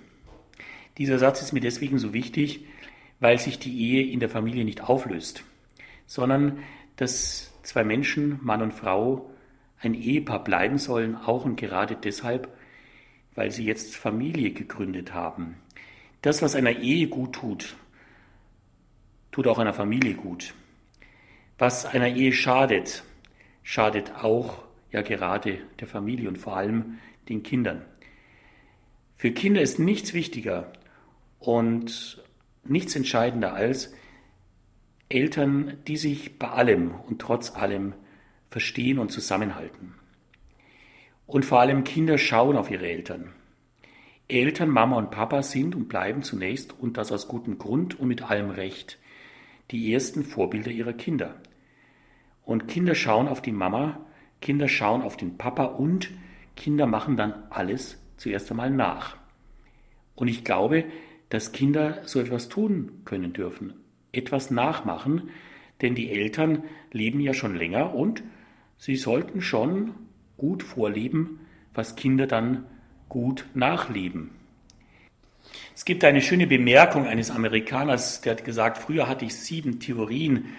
[0.98, 2.64] Dieser Satz ist mir deswegen so wichtig,
[3.20, 5.44] weil sich die Ehe in der Familie nicht auflöst,
[6.06, 6.58] sondern
[6.96, 9.30] dass zwei Menschen, Mann und Frau,
[9.80, 12.48] ein Ehepaar bleiben sollen, auch und gerade deshalb,
[13.34, 15.56] weil sie jetzt Familie gegründet haben.
[16.22, 17.76] Das, was einer Ehe gut tut,
[19.34, 20.54] tut auch einer Familie gut.
[21.58, 23.02] Was einer Ehe schadet,
[23.64, 27.84] schadet auch ja gerade der Familie und vor allem den Kindern.
[29.16, 30.72] Für Kinder ist nichts wichtiger
[31.40, 32.22] und
[32.62, 33.92] nichts entscheidender als
[35.08, 37.92] Eltern, die sich bei allem und trotz allem
[38.50, 39.94] verstehen und zusammenhalten.
[41.26, 43.32] Und vor allem Kinder schauen auf ihre Eltern.
[44.28, 48.22] Eltern, Mama und Papa sind und bleiben zunächst, und das aus gutem Grund und mit
[48.22, 49.00] allem Recht,
[49.70, 51.36] die ersten Vorbilder ihrer Kinder.
[52.44, 54.00] Und Kinder schauen auf die Mama,
[54.40, 56.10] Kinder schauen auf den Papa und
[56.56, 59.16] Kinder machen dann alles zuerst einmal nach.
[60.14, 60.84] Und ich glaube,
[61.30, 63.74] dass Kinder so etwas tun können dürfen,
[64.12, 65.30] etwas nachmachen,
[65.82, 68.22] denn die Eltern leben ja schon länger und
[68.76, 69.94] sie sollten schon
[70.36, 71.40] gut vorleben,
[71.72, 72.66] was Kinder dann
[73.08, 74.30] gut nachleben.
[75.76, 80.54] Es gibt eine schöne Bemerkung eines Amerikaners, der hat gesagt, früher hatte ich sieben Theorien,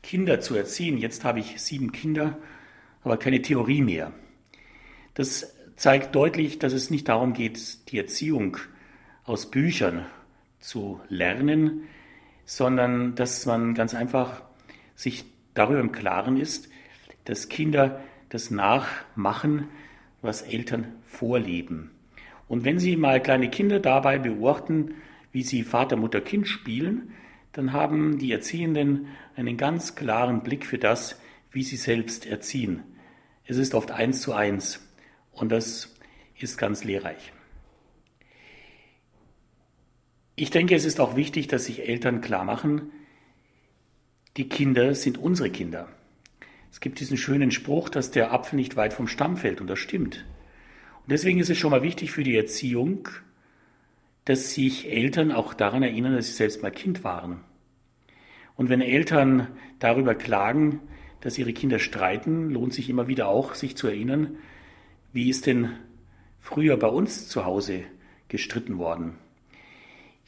[0.00, 2.38] Kinder zu erziehen, jetzt habe ich sieben Kinder,
[3.02, 4.12] aber keine Theorie mehr.
[5.14, 8.58] Das zeigt deutlich, dass es nicht darum geht, die Erziehung
[9.24, 10.06] aus Büchern
[10.60, 11.88] zu lernen,
[12.44, 14.42] sondern dass man ganz einfach
[14.94, 16.68] sich darüber im Klaren ist,
[17.24, 19.68] dass Kinder das nachmachen,
[20.22, 21.90] was Eltern vorleben.
[22.50, 24.96] Und wenn Sie mal kleine Kinder dabei beobachten,
[25.30, 27.12] wie sie Vater, Mutter, Kind spielen,
[27.52, 31.20] dann haben die Erziehenden einen ganz klaren Blick für das,
[31.52, 32.82] wie sie selbst erziehen.
[33.44, 34.84] Es ist oft eins zu eins
[35.30, 35.94] und das
[36.40, 37.32] ist ganz lehrreich.
[40.34, 42.90] Ich denke, es ist auch wichtig, dass sich Eltern klar machen,
[44.36, 45.86] die Kinder sind unsere Kinder.
[46.72, 49.78] Es gibt diesen schönen Spruch, dass der Apfel nicht weit vom Stamm fällt und das
[49.78, 50.24] stimmt.
[51.10, 53.08] Deswegen ist es schon mal wichtig für die Erziehung,
[54.24, 57.40] dass sich Eltern auch daran erinnern, dass sie selbst mal Kind waren.
[58.54, 59.48] Und wenn Eltern
[59.80, 60.78] darüber klagen,
[61.20, 64.36] dass ihre Kinder streiten, lohnt sich immer wieder auch, sich zu erinnern,
[65.12, 65.70] wie ist denn
[66.38, 67.82] früher bei uns zu Hause
[68.28, 69.14] gestritten worden.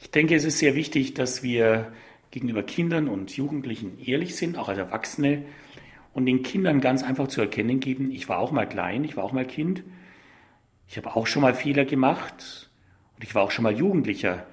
[0.01, 1.93] Ich denke, es ist sehr wichtig, dass wir
[2.31, 5.45] gegenüber Kindern und Jugendlichen ehrlich sind, auch als Erwachsene,
[6.11, 9.23] und den Kindern ganz einfach zu erkennen geben, ich war auch mal klein, ich war
[9.23, 9.83] auch mal Kind
[10.87, 12.69] ich habe auch schon mal Fehler gemacht
[13.15, 14.45] und ich war auch schon mal Jugendlicher,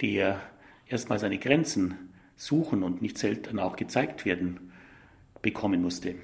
[0.00, 0.40] der
[0.88, 4.72] erstmal seine Grenzen suchen und nicht selten auch gezeigt werden
[5.42, 6.14] bekommen musste.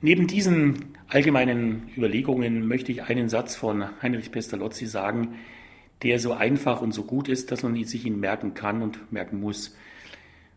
[0.00, 5.36] Neben diesen allgemeinen Überlegungen möchte ich einen Satz von Heinrich Pestalozzi sagen,
[6.02, 9.40] der so einfach und so gut ist, dass man sich ihn merken kann und merken
[9.40, 9.76] muss.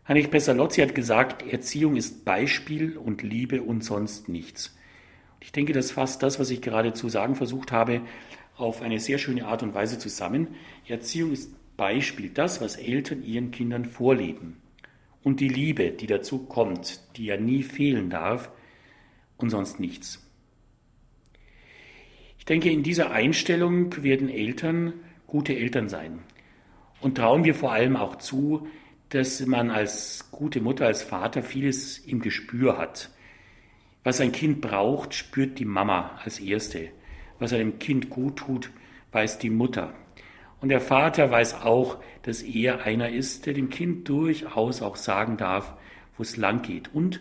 [0.06, 4.77] Heinrich Pestalozzi hat gesagt, Erziehung ist Beispiel und Liebe und sonst nichts.
[5.40, 8.02] Ich denke, das fasst das, was ich gerade zu sagen versucht habe,
[8.56, 10.48] auf eine sehr schöne Art und Weise zusammen.
[10.86, 14.60] Erziehung ist Beispiel, das, was Eltern ihren Kindern vorleben.
[15.22, 18.50] Und die Liebe, die dazu kommt, die ja nie fehlen darf
[19.36, 20.24] und sonst nichts.
[22.38, 24.94] Ich denke, in dieser Einstellung werden Eltern
[25.26, 26.20] gute Eltern sein.
[27.00, 28.66] Und trauen wir vor allem auch zu,
[29.10, 33.10] dass man als gute Mutter, als Vater vieles im Gespür hat.
[34.08, 36.88] Was ein Kind braucht, spürt die Mama als Erste.
[37.38, 38.70] Was einem Kind gut tut,
[39.12, 39.92] weiß die Mutter.
[40.62, 45.36] Und der Vater weiß auch, dass er einer ist, der dem Kind durchaus auch sagen
[45.36, 45.74] darf,
[46.16, 46.94] wo es lang geht.
[46.94, 47.20] Und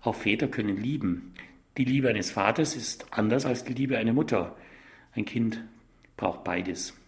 [0.00, 1.34] auch Väter können lieben.
[1.76, 4.56] Die Liebe eines Vaters ist anders als die Liebe einer Mutter.
[5.12, 5.62] Ein Kind
[6.16, 6.98] braucht beides.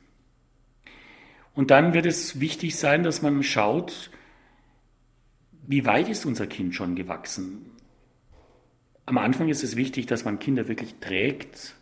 [1.55, 4.11] Und dann wird es wichtig sein, dass man schaut,
[5.67, 7.71] wie weit ist unser Kind schon gewachsen.
[9.07, 11.77] Am Anfang ist es wichtig, dass man Kinder wirklich trägt,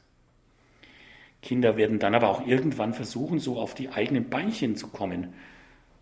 [1.44, 5.34] Kinder werden dann aber auch irgendwann versuchen, so auf die eigenen Beinchen zu kommen.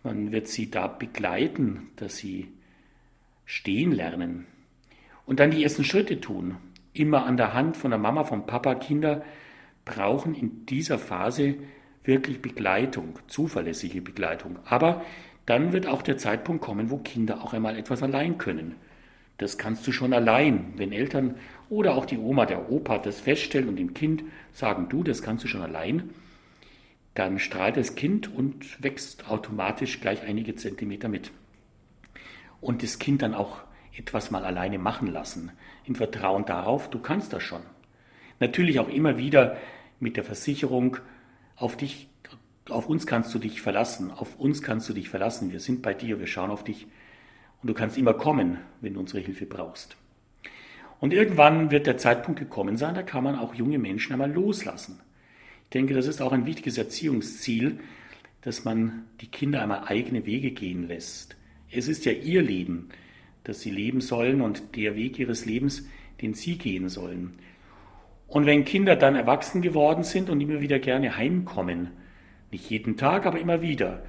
[0.01, 2.47] Man wird sie da begleiten, dass sie
[3.45, 4.45] stehen lernen
[5.25, 6.55] und dann die ersten Schritte tun.
[6.93, 8.75] Immer an der Hand von der Mama, vom Papa.
[8.75, 9.23] Kinder
[9.83, 11.55] brauchen in dieser Phase
[12.05, 14.59] wirklich Begleitung, zuverlässige Begleitung.
[14.65, 15.03] Aber
[15.45, 18.75] dann wird auch der Zeitpunkt kommen, wo Kinder auch einmal etwas allein können.
[19.37, 21.35] Das kannst du schon allein, wenn Eltern
[21.69, 25.43] oder auch die Oma, der Opa das feststellen und dem Kind sagen, du, das kannst
[25.43, 26.11] du schon allein,
[27.15, 31.31] dann strahlt das Kind und wächst automatisch gleich einige Zentimeter mit.
[32.61, 33.61] Und das Kind dann auch
[33.95, 35.51] etwas mal alleine machen lassen,
[35.85, 37.61] im Vertrauen darauf, du kannst das schon.
[38.39, 39.57] Natürlich auch immer wieder
[39.99, 40.97] mit der Versicherung,
[41.55, 42.09] auf dich,
[42.69, 45.93] auf uns kannst du dich verlassen, auf uns kannst du dich verlassen, wir sind bei
[45.93, 46.87] dir, wir schauen auf dich
[47.63, 49.95] und du kannst immer kommen, wenn du unsere Hilfe brauchst.
[50.99, 54.99] Und irgendwann wird der Zeitpunkt gekommen sein, da kann man auch junge Menschen einmal loslassen.
[55.63, 57.79] Ich denke, das ist auch ein wichtiges Erziehungsziel,
[58.41, 61.37] dass man die Kinder einmal eigene Wege gehen lässt.
[61.71, 62.89] Es ist ja ihr Leben,
[63.45, 65.87] das sie leben sollen und der Weg ihres Lebens,
[66.21, 67.39] den sie gehen sollen.
[68.27, 71.91] Und wenn Kinder dann erwachsen geworden sind und immer wieder gerne heimkommen,
[72.51, 74.03] nicht jeden Tag, aber immer wieder,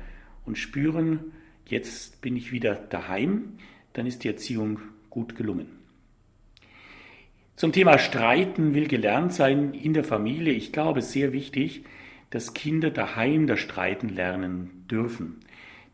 [0.45, 1.33] und spüren,
[1.67, 3.59] jetzt bin ich wieder daheim,
[3.93, 5.67] dann ist die Erziehung gut gelungen.
[7.57, 10.53] Zum Thema Streiten will gelernt sein in der Familie.
[10.53, 11.85] Ich glaube, sehr wichtig,
[12.31, 15.39] dass Kinder daheim das Streiten lernen dürfen.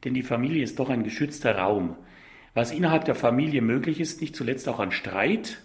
[0.05, 1.97] Denn die Familie ist doch ein geschützter Raum.
[2.55, 5.61] Was innerhalb der Familie möglich ist, nicht zuletzt auch an Streit,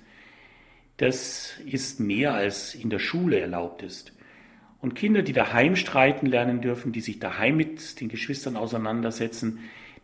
[0.97, 4.13] das ist mehr als in der Schule erlaubt ist.
[4.81, 9.59] Und Kinder, die daheim streiten lernen dürfen, die sich daheim mit den Geschwistern auseinandersetzen,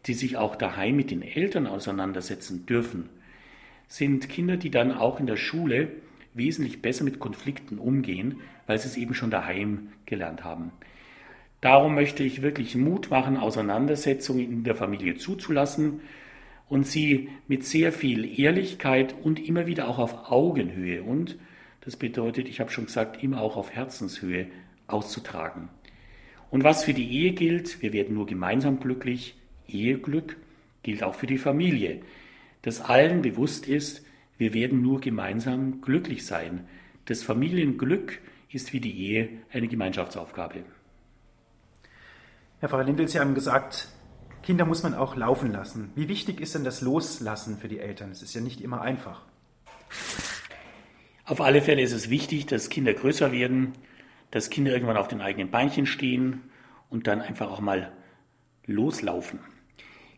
[0.05, 3.09] die sich auch daheim mit den Eltern auseinandersetzen dürfen,
[3.87, 5.89] sind Kinder, die dann auch in der Schule
[6.33, 10.71] wesentlich besser mit Konflikten umgehen, weil sie es eben schon daheim gelernt haben.
[11.59, 16.01] Darum möchte ich wirklich Mut machen, Auseinandersetzungen in der Familie zuzulassen
[16.69, 21.37] und sie mit sehr viel Ehrlichkeit und immer wieder auch auf Augenhöhe und
[21.81, 24.47] das bedeutet, ich habe schon gesagt, immer auch auf Herzenshöhe
[24.87, 25.69] auszutragen.
[26.51, 29.35] Und was für die Ehe gilt, wir werden nur gemeinsam glücklich,
[29.73, 30.37] Eheglück
[30.83, 32.01] gilt auch für die Familie,
[32.61, 34.05] dass allen bewusst ist,
[34.37, 36.67] wir werden nur gemeinsam glücklich sein.
[37.05, 40.63] Das Familienglück ist wie die Ehe eine Gemeinschaftsaufgabe.
[42.59, 43.87] Herr Pfarrer Lindel, Sie haben gesagt,
[44.43, 45.91] Kinder muss man auch laufen lassen.
[45.95, 48.11] Wie wichtig ist denn das Loslassen für die Eltern?
[48.11, 49.23] Es ist ja nicht immer einfach.
[51.25, 53.73] Auf alle Fälle ist es wichtig, dass Kinder größer werden,
[54.31, 56.41] dass Kinder irgendwann auf den eigenen Beinchen stehen
[56.89, 57.91] und dann einfach auch mal
[58.65, 59.39] loslaufen.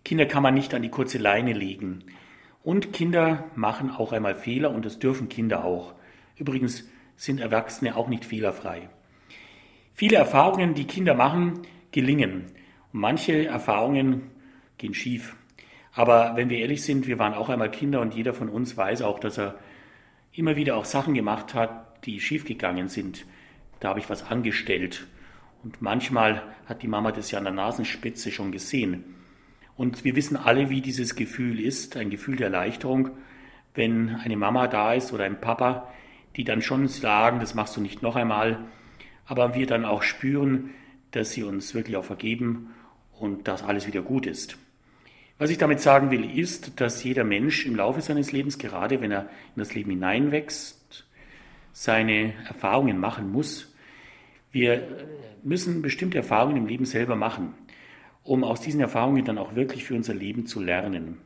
[0.04, 2.04] Kinder kann man nicht an die kurze Leine legen.
[2.64, 5.94] Und Kinder machen auch einmal Fehler und das dürfen Kinder auch.
[6.38, 8.90] Übrigens sind Erwachsene auch nicht fehlerfrei.
[9.94, 11.62] Viele Erfahrungen, die Kinder machen,
[11.92, 12.46] gelingen.
[12.92, 14.32] Und manche Erfahrungen
[14.78, 15.36] gehen schief.
[15.94, 19.04] Aber wenn wir ehrlich sind, wir waren auch einmal Kinder und jeder von uns weiß
[19.04, 19.60] auch, dass er
[20.32, 23.26] immer wieder auch Sachen gemacht hat, die schiefgegangen sind.
[23.80, 25.06] Da habe ich was angestellt.
[25.64, 29.16] Und manchmal hat die Mama das ja an der Nasenspitze schon gesehen.
[29.76, 33.10] Und wir wissen alle, wie dieses Gefühl ist, ein Gefühl der Erleichterung,
[33.74, 35.92] wenn eine Mama da ist oder ein Papa,
[36.36, 38.60] die dann schon sagen, das machst du nicht noch einmal,
[39.26, 40.72] aber wir dann auch spüren,
[41.12, 42.74] dass sie uns wirklich auch vergeben
[43.20, 44.58] und dass alles wieder gut ist.
[45.40, 49.12] Was ich damit sagen will, ist, dass jeder Mensch im Laufe seines Lebens, gerade wenn
[49.12, 49.24] er
[49.56, 51.08] in das Leben hineinwächst,
[51.72, 53.74] seine Erfahrungen machen muss.
[54.52, 54.88] Wir
[55.42, 57.56] müssen bestimmte Erfahrungen im Leben selber machen
[58.24, 61.18] um aus diesen Erfahrungen dann auch wirklich für unser Leben zu lernen.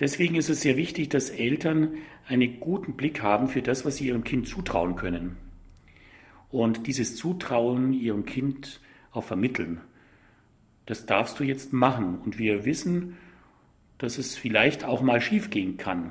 [0.00, 1.94] Deswegen ist es sehr wichtig, dass Eltern
[2.26, 5.36] einen guten Blick haben für das, was sie ihrem Kind zutrauen können.
[6.50, 8.80] Und dieses Zutrauen ihrem Kind
[9.12, 9.80] auch vermitteln.
[10.86, 12.18] das darfst du jetzt machen.
[12.18, 13.16] Und wir wissen,
[13.98, 16.10] dass es vielleicht auch mal schiefgehen kann.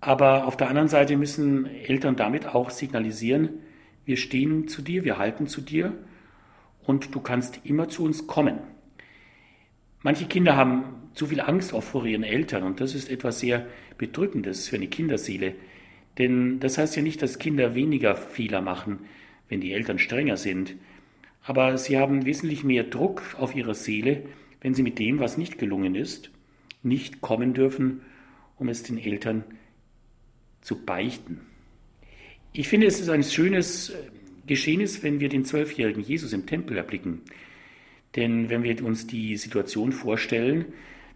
[0.00, 3.60] Aber auf der anderen Seite müssen Eltern damit auch signalisieren,
[4.04, 5.96] wir stehen zu dir, wir halten zu dir
[6.86, 8.58] und du kannst immer zu uns kommen.
[10.02, 13.66] Manche Kinder haben zu viel Angst auch vor ihren Eltern und das ist etwas sehr
[13.98, 15.54] Bedrückendes für eine Kinderseele.
[16.18, 19.00] Denn das heißt ja nicht, dass Kinder weniger Fehler machen,
[19.48, 20.76] wenn die Eltern strenger sind.
[21.42, 24.22] Aber sie haben wesentlich mehr Druck auf ihrer Seele,
[24.60, 26.30] wenn sie mit dem, was nicht gelungen ist,
[26.82, 28.02] nicht kommen dürfen,
[28.56, 29.44] um es den Eltern
[30.60, 31.40] zu beichten.
[32.52, 33.92] Ich finde, es ist ein schönes
[34.46, 37.22] Geschehnis, wenn wir den zwölfjährigen Jesus im Tempel erblicken.
[38.14, 40.66] Denn wenn wir uns die Situation vorstellen,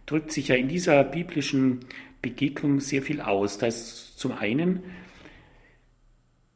[0.05, 1.79] drückt sich ja in dieser biblischen
[2.21, 3.57] Begegnung sehr viel aus.
[3.57, 4.81] Da ist zum einen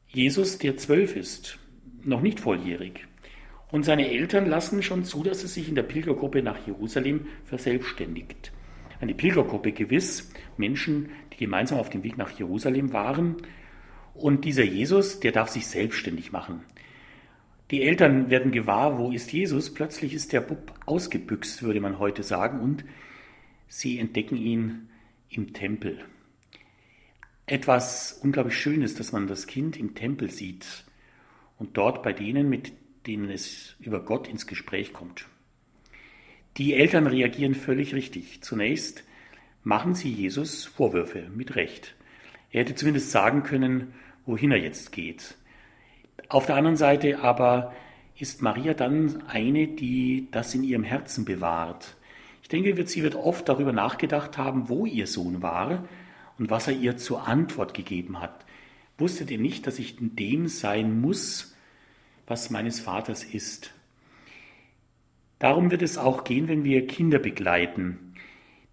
[0.08, 1.60] Jesus, der zwölf ist,
[2.04, 3.06] noch nicht volljährig.
[3.72, 8.54] Und seine Eltern lassen schon zu, dass er sich in der Pilgergruppe nach Jerusalem verselbstständigt.
[9.02, 13.36] Eine Pilgergruppe gewiss, Menschen, die gemeinsam auf dem Weg nach Jerusalem waren.
[14.16, 16.62] Und dieser Jesus, der darf sich selbstständig machen.
[17.72, 19.74] Die Eltern werden gewahr, wo ist Jesus?
[19.74, 22.86] Plötzlich ist der Bub ausgebüxt, würde man heute sagen, und
[23.68, 24.90] sie entdecken ihn
[25.30, 26.04] im Tempel.
[27.46, 30.86] Etwas unglaublich Schönes, dass man das Kind im Tempel sieht
[31.58, 32.72] und dort bei denen, mit
[33.08, 35.28] denen es über Gott ins Gespräch kommt.
[36.58, 38.42] Die Eltern reagieren völlig richtig.
[38.42, 39.04] Zunächst
[39.64, 41.96] machen sie Jesus Vorwürfe mit Recht.
[42.52, 43.94] Er hätte zumindest sagen können,
[44.26, 45.36] wohin er jetzt geht.
[46.30, 47.74] Auf der anderen Seite aber
[48.18, 51.96] ist Maria dann eine, die das in ihrem Herzen bewahrt.
[52.42, 55.88] Ich denke, sie wird oft darüber nachgedacht haben, wo ihr Sohn war
[56.38, 58.46] und was er ihr zur Antwort gegeben hat.
[58.98, 61.56] Wusstet ihr nicht, dass ich in dem sein muss,
[62.28, 63.74] was meines Vaters ist?
[65.40, 68.14] Darum wird es auch gehen, wenn wir Kinder begleiten,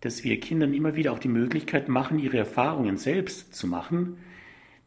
[0.01, 4.19] dass wir Kindern immer wieder auch die Möglichkeit machen, ihre Erfahrungen selbst zu machen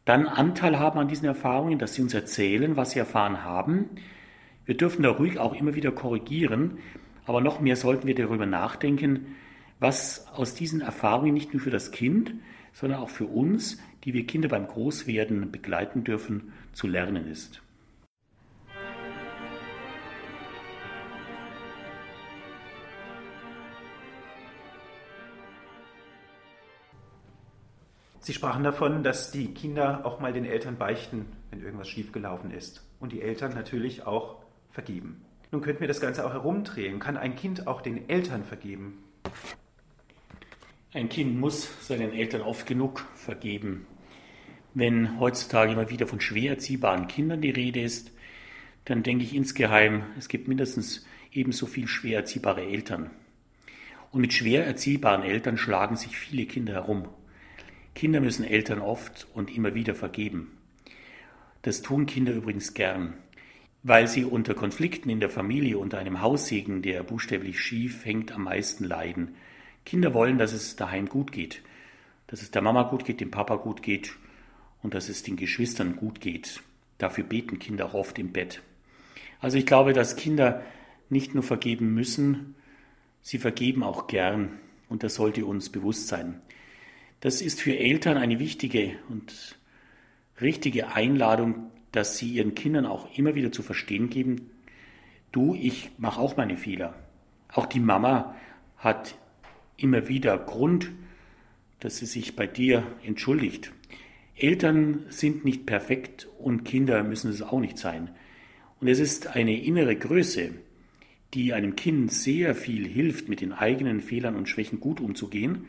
[0.06, 3.90] dann Anteil haben an diesen Erfahrungen, dass sie uns erzählen, was sie erfahren haben.
[4.64, 6.78] Wir dürfen da ruhig auch immer wieder korrigieren,
[7.26, 9.34] aber noch mehr sollten wir darüber nachdenken,
[9.80, 12.34] was aus diesen Erfahrungen nicht nur für das Kind,
[12.72, 17.60] sondern auch für uns, die wir Kinder beim Großwerden begleiten dürfen, zu lernen ist.
[28.26, 32.84] Sie sprachen davon, dass die Kinder auch mal den Eltern beichten, wenn irgendwas schiefgelaufen ist.
[32.98, 35.24] Und die Eltern natürlich auch vergeben.
[35.52, 36.98] Nun könnten wir das Ganze auch herumdrehen.
[36.98, 39.04] Kann ein Kind auch den Eltern vergeben?
[40.92, 43.86] Ein Kind muss seinen Eltern oft genug vergeben.
[44.74, 48.10] Wenn heutzutage immer wieder von schwer erziehbaren Kindern die Rede ist,
[48.86, 53.08] dann denke ich insgeheim, es gibt mindestens ebenso viel schwer erziehbare Eltern.
[54.10, 57.06] Und mit schwer erziehbaren Eltern schlagen sich viele Kinder herum.
[57.96, 60.58] Kinder müssen Eltern oft und immer wieder vergeben.
[61.62, 63.14] Das tun Kinder übrigens gern,
[63.82, 68.44] weil sie unter Konflikten in der Familie, unter einem Haussegen, der buchstäblich schief hängt, am
[68.44, 69.36] meisten leiden.
[69.86, 71.62] Kinder wollen, dass es daheim gut geht,
[72.26, 74.12] dass es der Mama gut geht, dem Papa gut geht
[74.82, 76.62] und dass es den Geschwistern gut geht.
[76.98, 78.60] Dafür beten Kinder oft im Bett.
[79.40, 80.62] Also ich glaube, dass Kinder
[81.08, 82.56] nicht nur vergeben müssen,
[83.22, 86.42] sie vergeben auch gern und das sollte uns bewusst sein.
[87.26, 89.58] Das ist für Eltern eine wichtige und
[90.40, 94.52] richtige Einladung, dass sie ihren Kindern auch immer wieder zu verstehen geben,
[95.32, 96.94] du, ich mache auch meine Fehler.
[97.48, 98.36] Auch die Mama
[98.76, 99.16] hat
[99.76, 100.92] immer wieder Grund,
[101.80, 103.72] dass sie sich bei dir entschuldigt.
[104.36, 108.10] Eltern sind nicht perfekt und Kinder müssen es auch nicht sein.
[108.80, 110.52] Und es ist eine innere Größe,
[111.34, 115.64] die einem Kind sehr viel hilft, mit den eigenen Fehlern und Schwächen gut umzugehen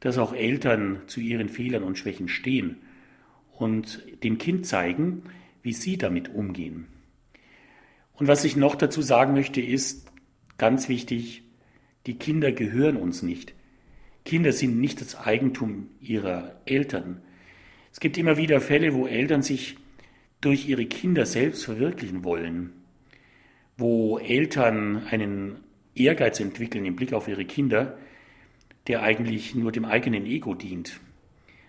[0.00, 2.78] dass auch Eltern zu ihren Fehlern und Schwächen stehen
[3.52, 5.22] und dem Kind zeigen,
[5.62, 6.86] wie sie damit umgehen.
[8.14, 10.10] Und was ich noch dazu sagen möchte, ist
[10.58, 11.42] ganz wichtig,
[12.06, 13.54] die Kinder gehören uns nicht.
[14.24, 17.22] Kinder sind nicht das Eigentum ihrer Eltern.
[17.92, 19.76] Es gibt immer wieder Fälle, wo Eltern sich
[20.40, 22.72] durch ihre Kinder selbst verwirklichen wollen,
[23.76, 25.60] wo Eltern einen
[25.94, 27.98] Ehrgeiz entwickeln im Blick auf ihre Kinder,
[28.86, 31.00] der eigentlich nur dem eigenen Ego dient.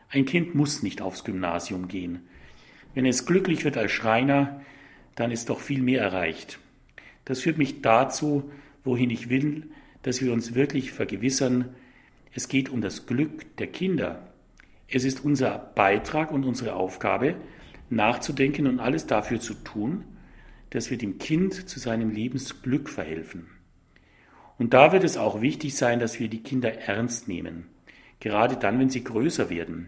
[0.09, 2.21] Ein Kind muss nicht aufs Gymnasium gehen.
[2.93, 4.61] Wenn es glücklich wird als Schreiner,
[5.15, 6.59] dann ist doch viel mehr erreicht.
[7.25, 8.51] Das führt mich dazu,
[8.83, 9.69] wohin ich will,
[10.01, 11.69] dass wir uns wirklich vergewissern,
[12.33, 14.27] es geht um das Glück der Kinder.
[14.87, 17.35] Es ist unser Beitrag und unsere Aufgabe,
[17.89, 20.03] nachzudenken und alles dafür zu tun,
[20.69, 23.47] dass wir dem Kind zu seinem Lebensglück verhelfen.
[24.61, 27.65] Und da wird es auch wichtig sein, dass wir die Kinder ernst nehmen,
[28.19, 29.87] gerade dann, wenn sie größer werden.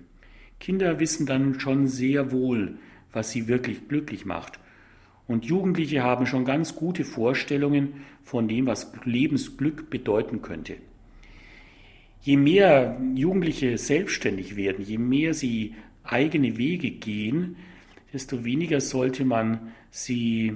[0.60, 2.80] Kinder wissen dann schon sehr wohl,
[3.12, 4.58] was sie wirklich glücklich macht.
[5.28, 10.78] Und Jugendliche haben schon ganz gute Vorstellungen von dem, was Lebensglück bedeuten könnte.
[12.22, 17.58] Je mehr Jugendliche selbstständig werden, je mehr sie eigene Wege gehen,
[18.12, 20.54] desto weniger sollte man sie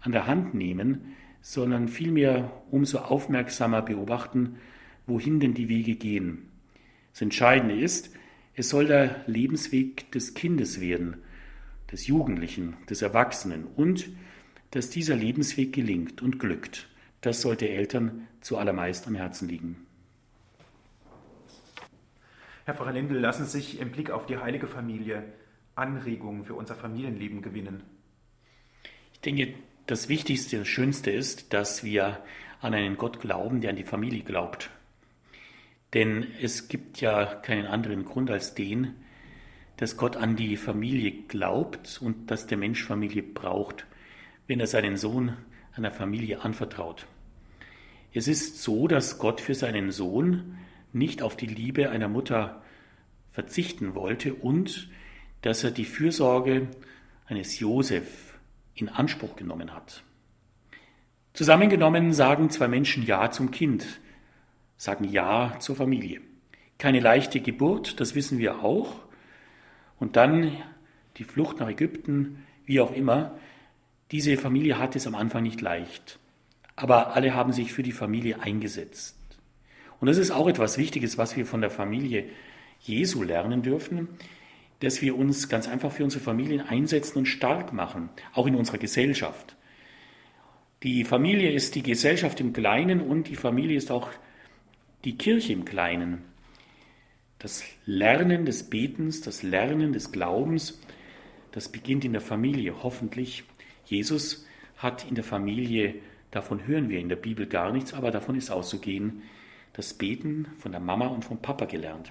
[0.00, 4.56] an der Hand nehmen, sondern vielmehr umso aufmerksamer beobachten,
[5.06, 6.48] wohin denn die Wege gehen.
[7.12, 8.14] Das Entscheidende ist,
[8.54, 11.18] es soll der Lebensweg des Kindes werden,
[11.90, 14.08] des Jugendlichen, des Erwachsenen und
[14.70, 16.88] dass dieser Lebensweg gelingt und glückt.
[17.20, 19.86] Das sollte Eltern zuallermeist am Herzen liegen.
[22.64, 25.24] Herr Pfarrer Lindel, lassen Sie sich im Blick auf die heilige Familie
[25.74, 27.82] Anregungen für unser Familienleben gewinnen.
[29.12, 29.54] Ich denke,
[29.86, 32.22] das Wichtigste, das Schönste ist, dass wir
[32.60, 34.70] an einen Gott glauben, der an die Familie glaubt.
[35.94, 38.94] Denn es gibt ja keinen anderen Grund als den,
[39.76, 43.86] dass Gott an die Familie glaubt und dass der Mensch Familie braucht,
[44.46, 45.36] wenn er seinen Sohn
[45.74, 47.06] einer Familie anvertraut.
[48.14, 50.58] Es ist so, dass Gott für seinen Sohn
[50.92, 52.62] nicht auf die Liebe einer Mutter
[53.32, 54.90] verzichten wollte und
[55.40, 56.68] dass er die Fürsorge
[57.26, 58.31] eines Josef
[58.74, 60.02] in Anspruch genommen hat.
[61.32, 64.00] Zusammengenommen sagen zwei Menschen Ja zum Kind,
[64.76, 66.20] sagen Ja zur Familie.
[66.78, 68.96] Keine leichte Geburt, das wissen wir auch.
[69.98, 70.52] Und dann
[71.16, 73.38] die Flucht nach Ägypten, wie auch immer.
[74.10, 76.18] Diese Familie hat es am Anfang nicht leicht.
[76.76, 79.16] Aber alle haben sich für die Familie eingesetzt.
[80.00, 82.28] Und das ist auch etwas Wichtiges, was wir von der Familie
[82.80, 84.08] Jesu lernen dürfen
[84.82, 88.78] dass wir uns ganz einfach für unsere Familien einsetzen und stark machen, auch in unserer
[88.78, 89.54] Gesellschaft.
[90.82, 94.10] Die Familie ist die Gesellschaft im Kleinen und die Familie ist auch
[95.04, 96.24] die Kirche im Kleinen.
[97.38, 100.80] Das Lernen des Betens, das Lernen des Glaubens,
[101.52, 103.44] das beginnt in der Familie, hoffentlich.
[103.84, 104.46] Jesus
[104.78, 105.94] hat in der Familie,
[106.32, 109.22] davon hören wir in der Bibel gar nichts, aber davon ist auszugehen,
[109.74, 112.10] das Beten von der Mama und vom Papa gelernt.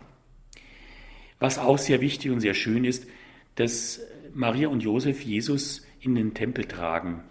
[1.42, 3.08] Was auch sehr wichtig und sehr schön ist,
[3.56, 4.00] dass
[4.36, 7.24] Maria und Josef Jesus in den Tempel tragen.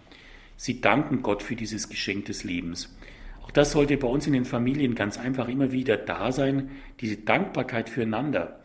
[0.57, 2.93] Sie danken Gott für dieses Geschenk des Lebens.
[3.41, 7.15] Auch das sollte bei uns in den Familien ganz einfach immer wieder da sein, diese
[7.15, 8.59] Dankbarkeit füreinander,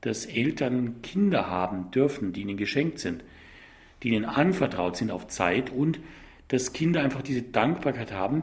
[0.00, 3.22] dass Eltern Kinder haben dürfen, die ihnen geschenkt sind,
[4.02, 6.00] die ihnen anvertraut sind auf Zeit und
[6.48, 8.42] dass Kinder einfach diese Dankbarkeit haben,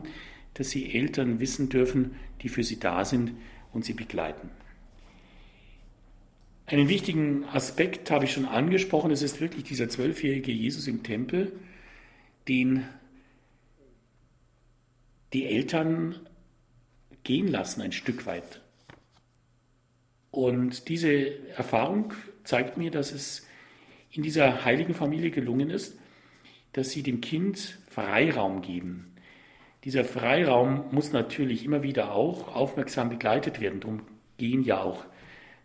[0.54, 3.34] dass sie Eltern wissen dürfen, die für sie da sind
[3.74, 4.50] und sie begleiten.
[6.68, 11.52] Einen wichtigen Aspekt habe ich schon angesprochen, es ist wirklich dieser zwölfjährige Jesus im Tempel,
[12.48, 12.86] den
[15.34, 16.20] die Eltern
[17.24, 18.62] gehen lassen ein Stück weit.
[20.32, 22.14] Und diese Erfahrung
[22.44, 23.46] zeigt mir, dass es
[24.12, 25.98] in dieser heiligen Familie gelungen ist,
[26.74, 29.14] dass sie dem Kind Freiraum geben.
[29.84, 33.82] Dieser Freiraum muss natürlich immer wieder auch aufmerksam begleitet werden.
[33.82, 34.02] Darum
[34.38, 35.06] gehen ja auch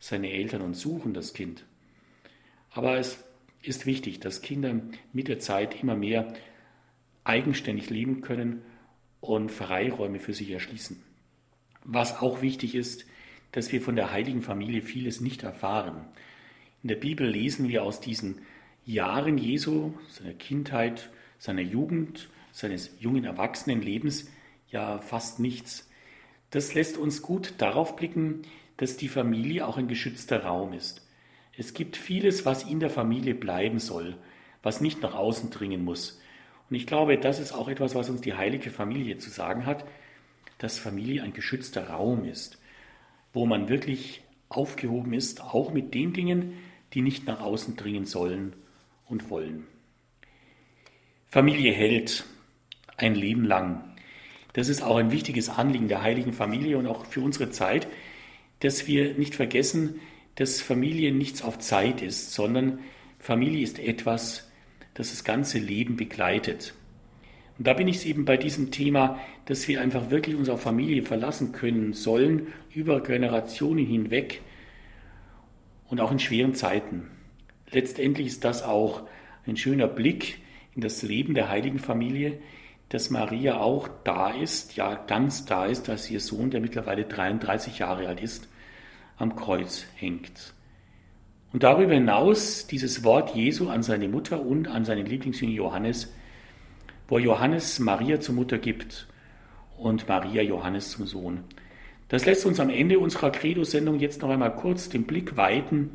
[0.00, 1.64] seine Eltern und suchen das Kind.
[2.70, 3.22] Aber es
[3.62, 4.80] ist wichtig, dass Kinder
[5.12, 6.32] mit der Zeit immer mehr
[7.24, 8.62] eigenständig leben können
[9.20, 11.02] und Freiräume für sich erschließen.
[11.84, 13.04] Was auch wichtig ist,
[13.52, 16.06] dass wir von der heiligen Familie vieles nicht erfahren.
[16.82, 18.40] In der Bibel lesen wir aus diesen
[18.86, 24.30] Jahren Jesu, seiner Kindheit, seiner Jugend, seines jungen Erwachsenenlebens
[24.70, 25.88] ja fast nichts.
[26.50, 28.42] Das lässt uns gut darauf blicken,
[28.80, 31.06] dass die Familie auch ein geschützter Raum ist.
[31.54, 34.16] Es gibt vieles, was in der Familie bleiben soll,
[34.62, 36.18] was nicht nach außen dringen muss.
[36.70, 39.84] Und ich glaube, das ist auch etwas, was uns die heilige Familie zu sagen hat,
[40.56, 42.58] dass Familie ein geschützter Raum ist,
[43.34, 46.54] wo man wirklich aufgehoben ist, auch mit den Dingen,
[46.94, 48.54] die nicht nach außen dringen sollen
[49.04, 49.66] und wollen.
[51.26, 52.24] Familie hält
[52.96, 53.84] ein Leben lang.
[54.54, 57.86] Das ist auch ein wichtiges Anliegen der heiligen Familie und auch für unsere Zeit,
[58.60, 60.00] dass wir nicht vergessen,
[60.36, 62.78] dass Familie nichts auf Zeit ist, sondern
[63.18, 64.50] Familie ist etwas,
[64.94, 66.74] das das ganze Leben begleitet.
[67.58, 71.02] Und da bin ich eben bei diesem Thema, dass wir einfach wirklich uns auf Familie
[71.02, 74.40] verlassen können sollen, über Generationen hinweg
[75.88, 77.10] und auch in schweren Zeiten.
[77.70, 79.02] Letztendlich ist das auch
[79.46, 80.38] ein schöner Blick
[80.74, 82.38] in das Leben der heiligen Familie,
[82.88, 87.78] dass Maria auch da ist, ja ganz da ist, dass ihr Sohn, der mittlerweile 33
[87.78, 88.48] Jahre alt ist,
[89.20, 90.54] am Kreuz hängt.
[91.52, 96.12] Und darüber hinaus dieses Wort Jesu an seine Mutter und an seinen Lieblingsjünger Johannes,
[97.08, 99.08] wo Johannes Maria zur Mutter gibt
[99.76, 101.40] und Maria Johannes zum Sohn.
[102.08, 105.90] Das lässt uns am Ende unserer Credo-Sendung jetzt noch einmal kurz den Blick weiten,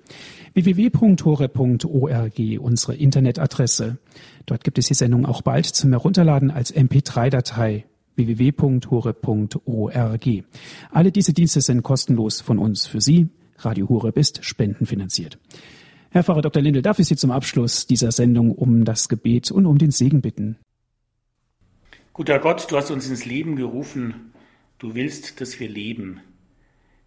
[0.53, 3.97] www.hore.org, unsere Internetadresse.
[4.45, 7.83] Dort gibt es die Sendung auch bald zum Herunterladen als MP3-Datei
[8.15, 10.29] www.hore.org.
[10.91, 13.29] Alle diese Dienste sind kostenlos von uns für Sie.
[13.57, 15.39] Radio Horeb ist spendenfinanziert.
[16.13, 16.61] Herr Pfarrer Dr.
[16.61, 20.21] Lindel, darf ich Sie zum Abschluss dieser Sendung um das Gebet und um den Segen
[20.21, 20.59] bitten?
[22.13, 24.31] Guter Gott, du hast uns ins Leben gerufen.
[24.77, 26.19] Du willst, dass wir leben.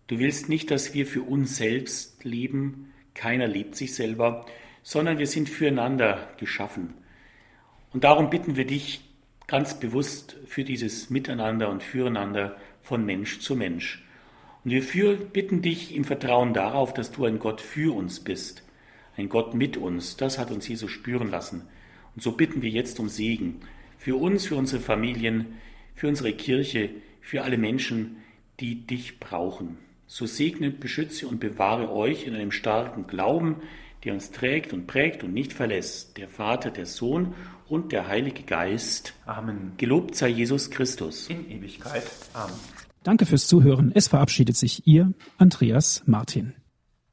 [0.08, 2.92] Du willst nicht, dass wir für uns selbst leben.
[3.14, 4.44] Keiner liebt sich selber,
[4.82, 6.94] sondern wir sind füreinander geschaffen.
[7.92, 9.08] Und darum bitten wir dich
[9.46, 14.04] ganz bewusst für dieses Miteinander und Füreinander von Mensch zu Mensch.
[14.64, 18.65] Und wir für, bitten dich im Vertrauen darauf, dass du ein Gott für uns bist,
[19.16, 20.16] ein Gott mit uns.
[20.16, 21.62] Das hat uns Jesus spüren lassen.
[22.14, 23.60] Und so bitten wir jetzt um Segen
[23.98, 25.46] für uns, für unsere Familien,
[25.94, 26.90] für unsere Kirche,
[27.20, 28.18] für alle Menschen,
[28.60, 29.78] die dich brauchen.
[30.06, 33.56] So segne, beschütze und bewahre euch in einem starken Glauben,
[34.04, 37.34] der uns trägt und prägt und nicht verlässt, der Vater, der Sohn
[37.68, 39.14] und der Heilige Geist.
[39.24, 39.72] Amen.
[39.78, 41.28] Gelobt sei Jesus Christus.
[41.28, 42.04] In Ewigkeit.
[42.32, 42.54] Amen.
[43.02, 43.90] Danke fürs Zuhören.
[43.94, 46.54] Es verabschiedet sich Ihr Andreas Martin.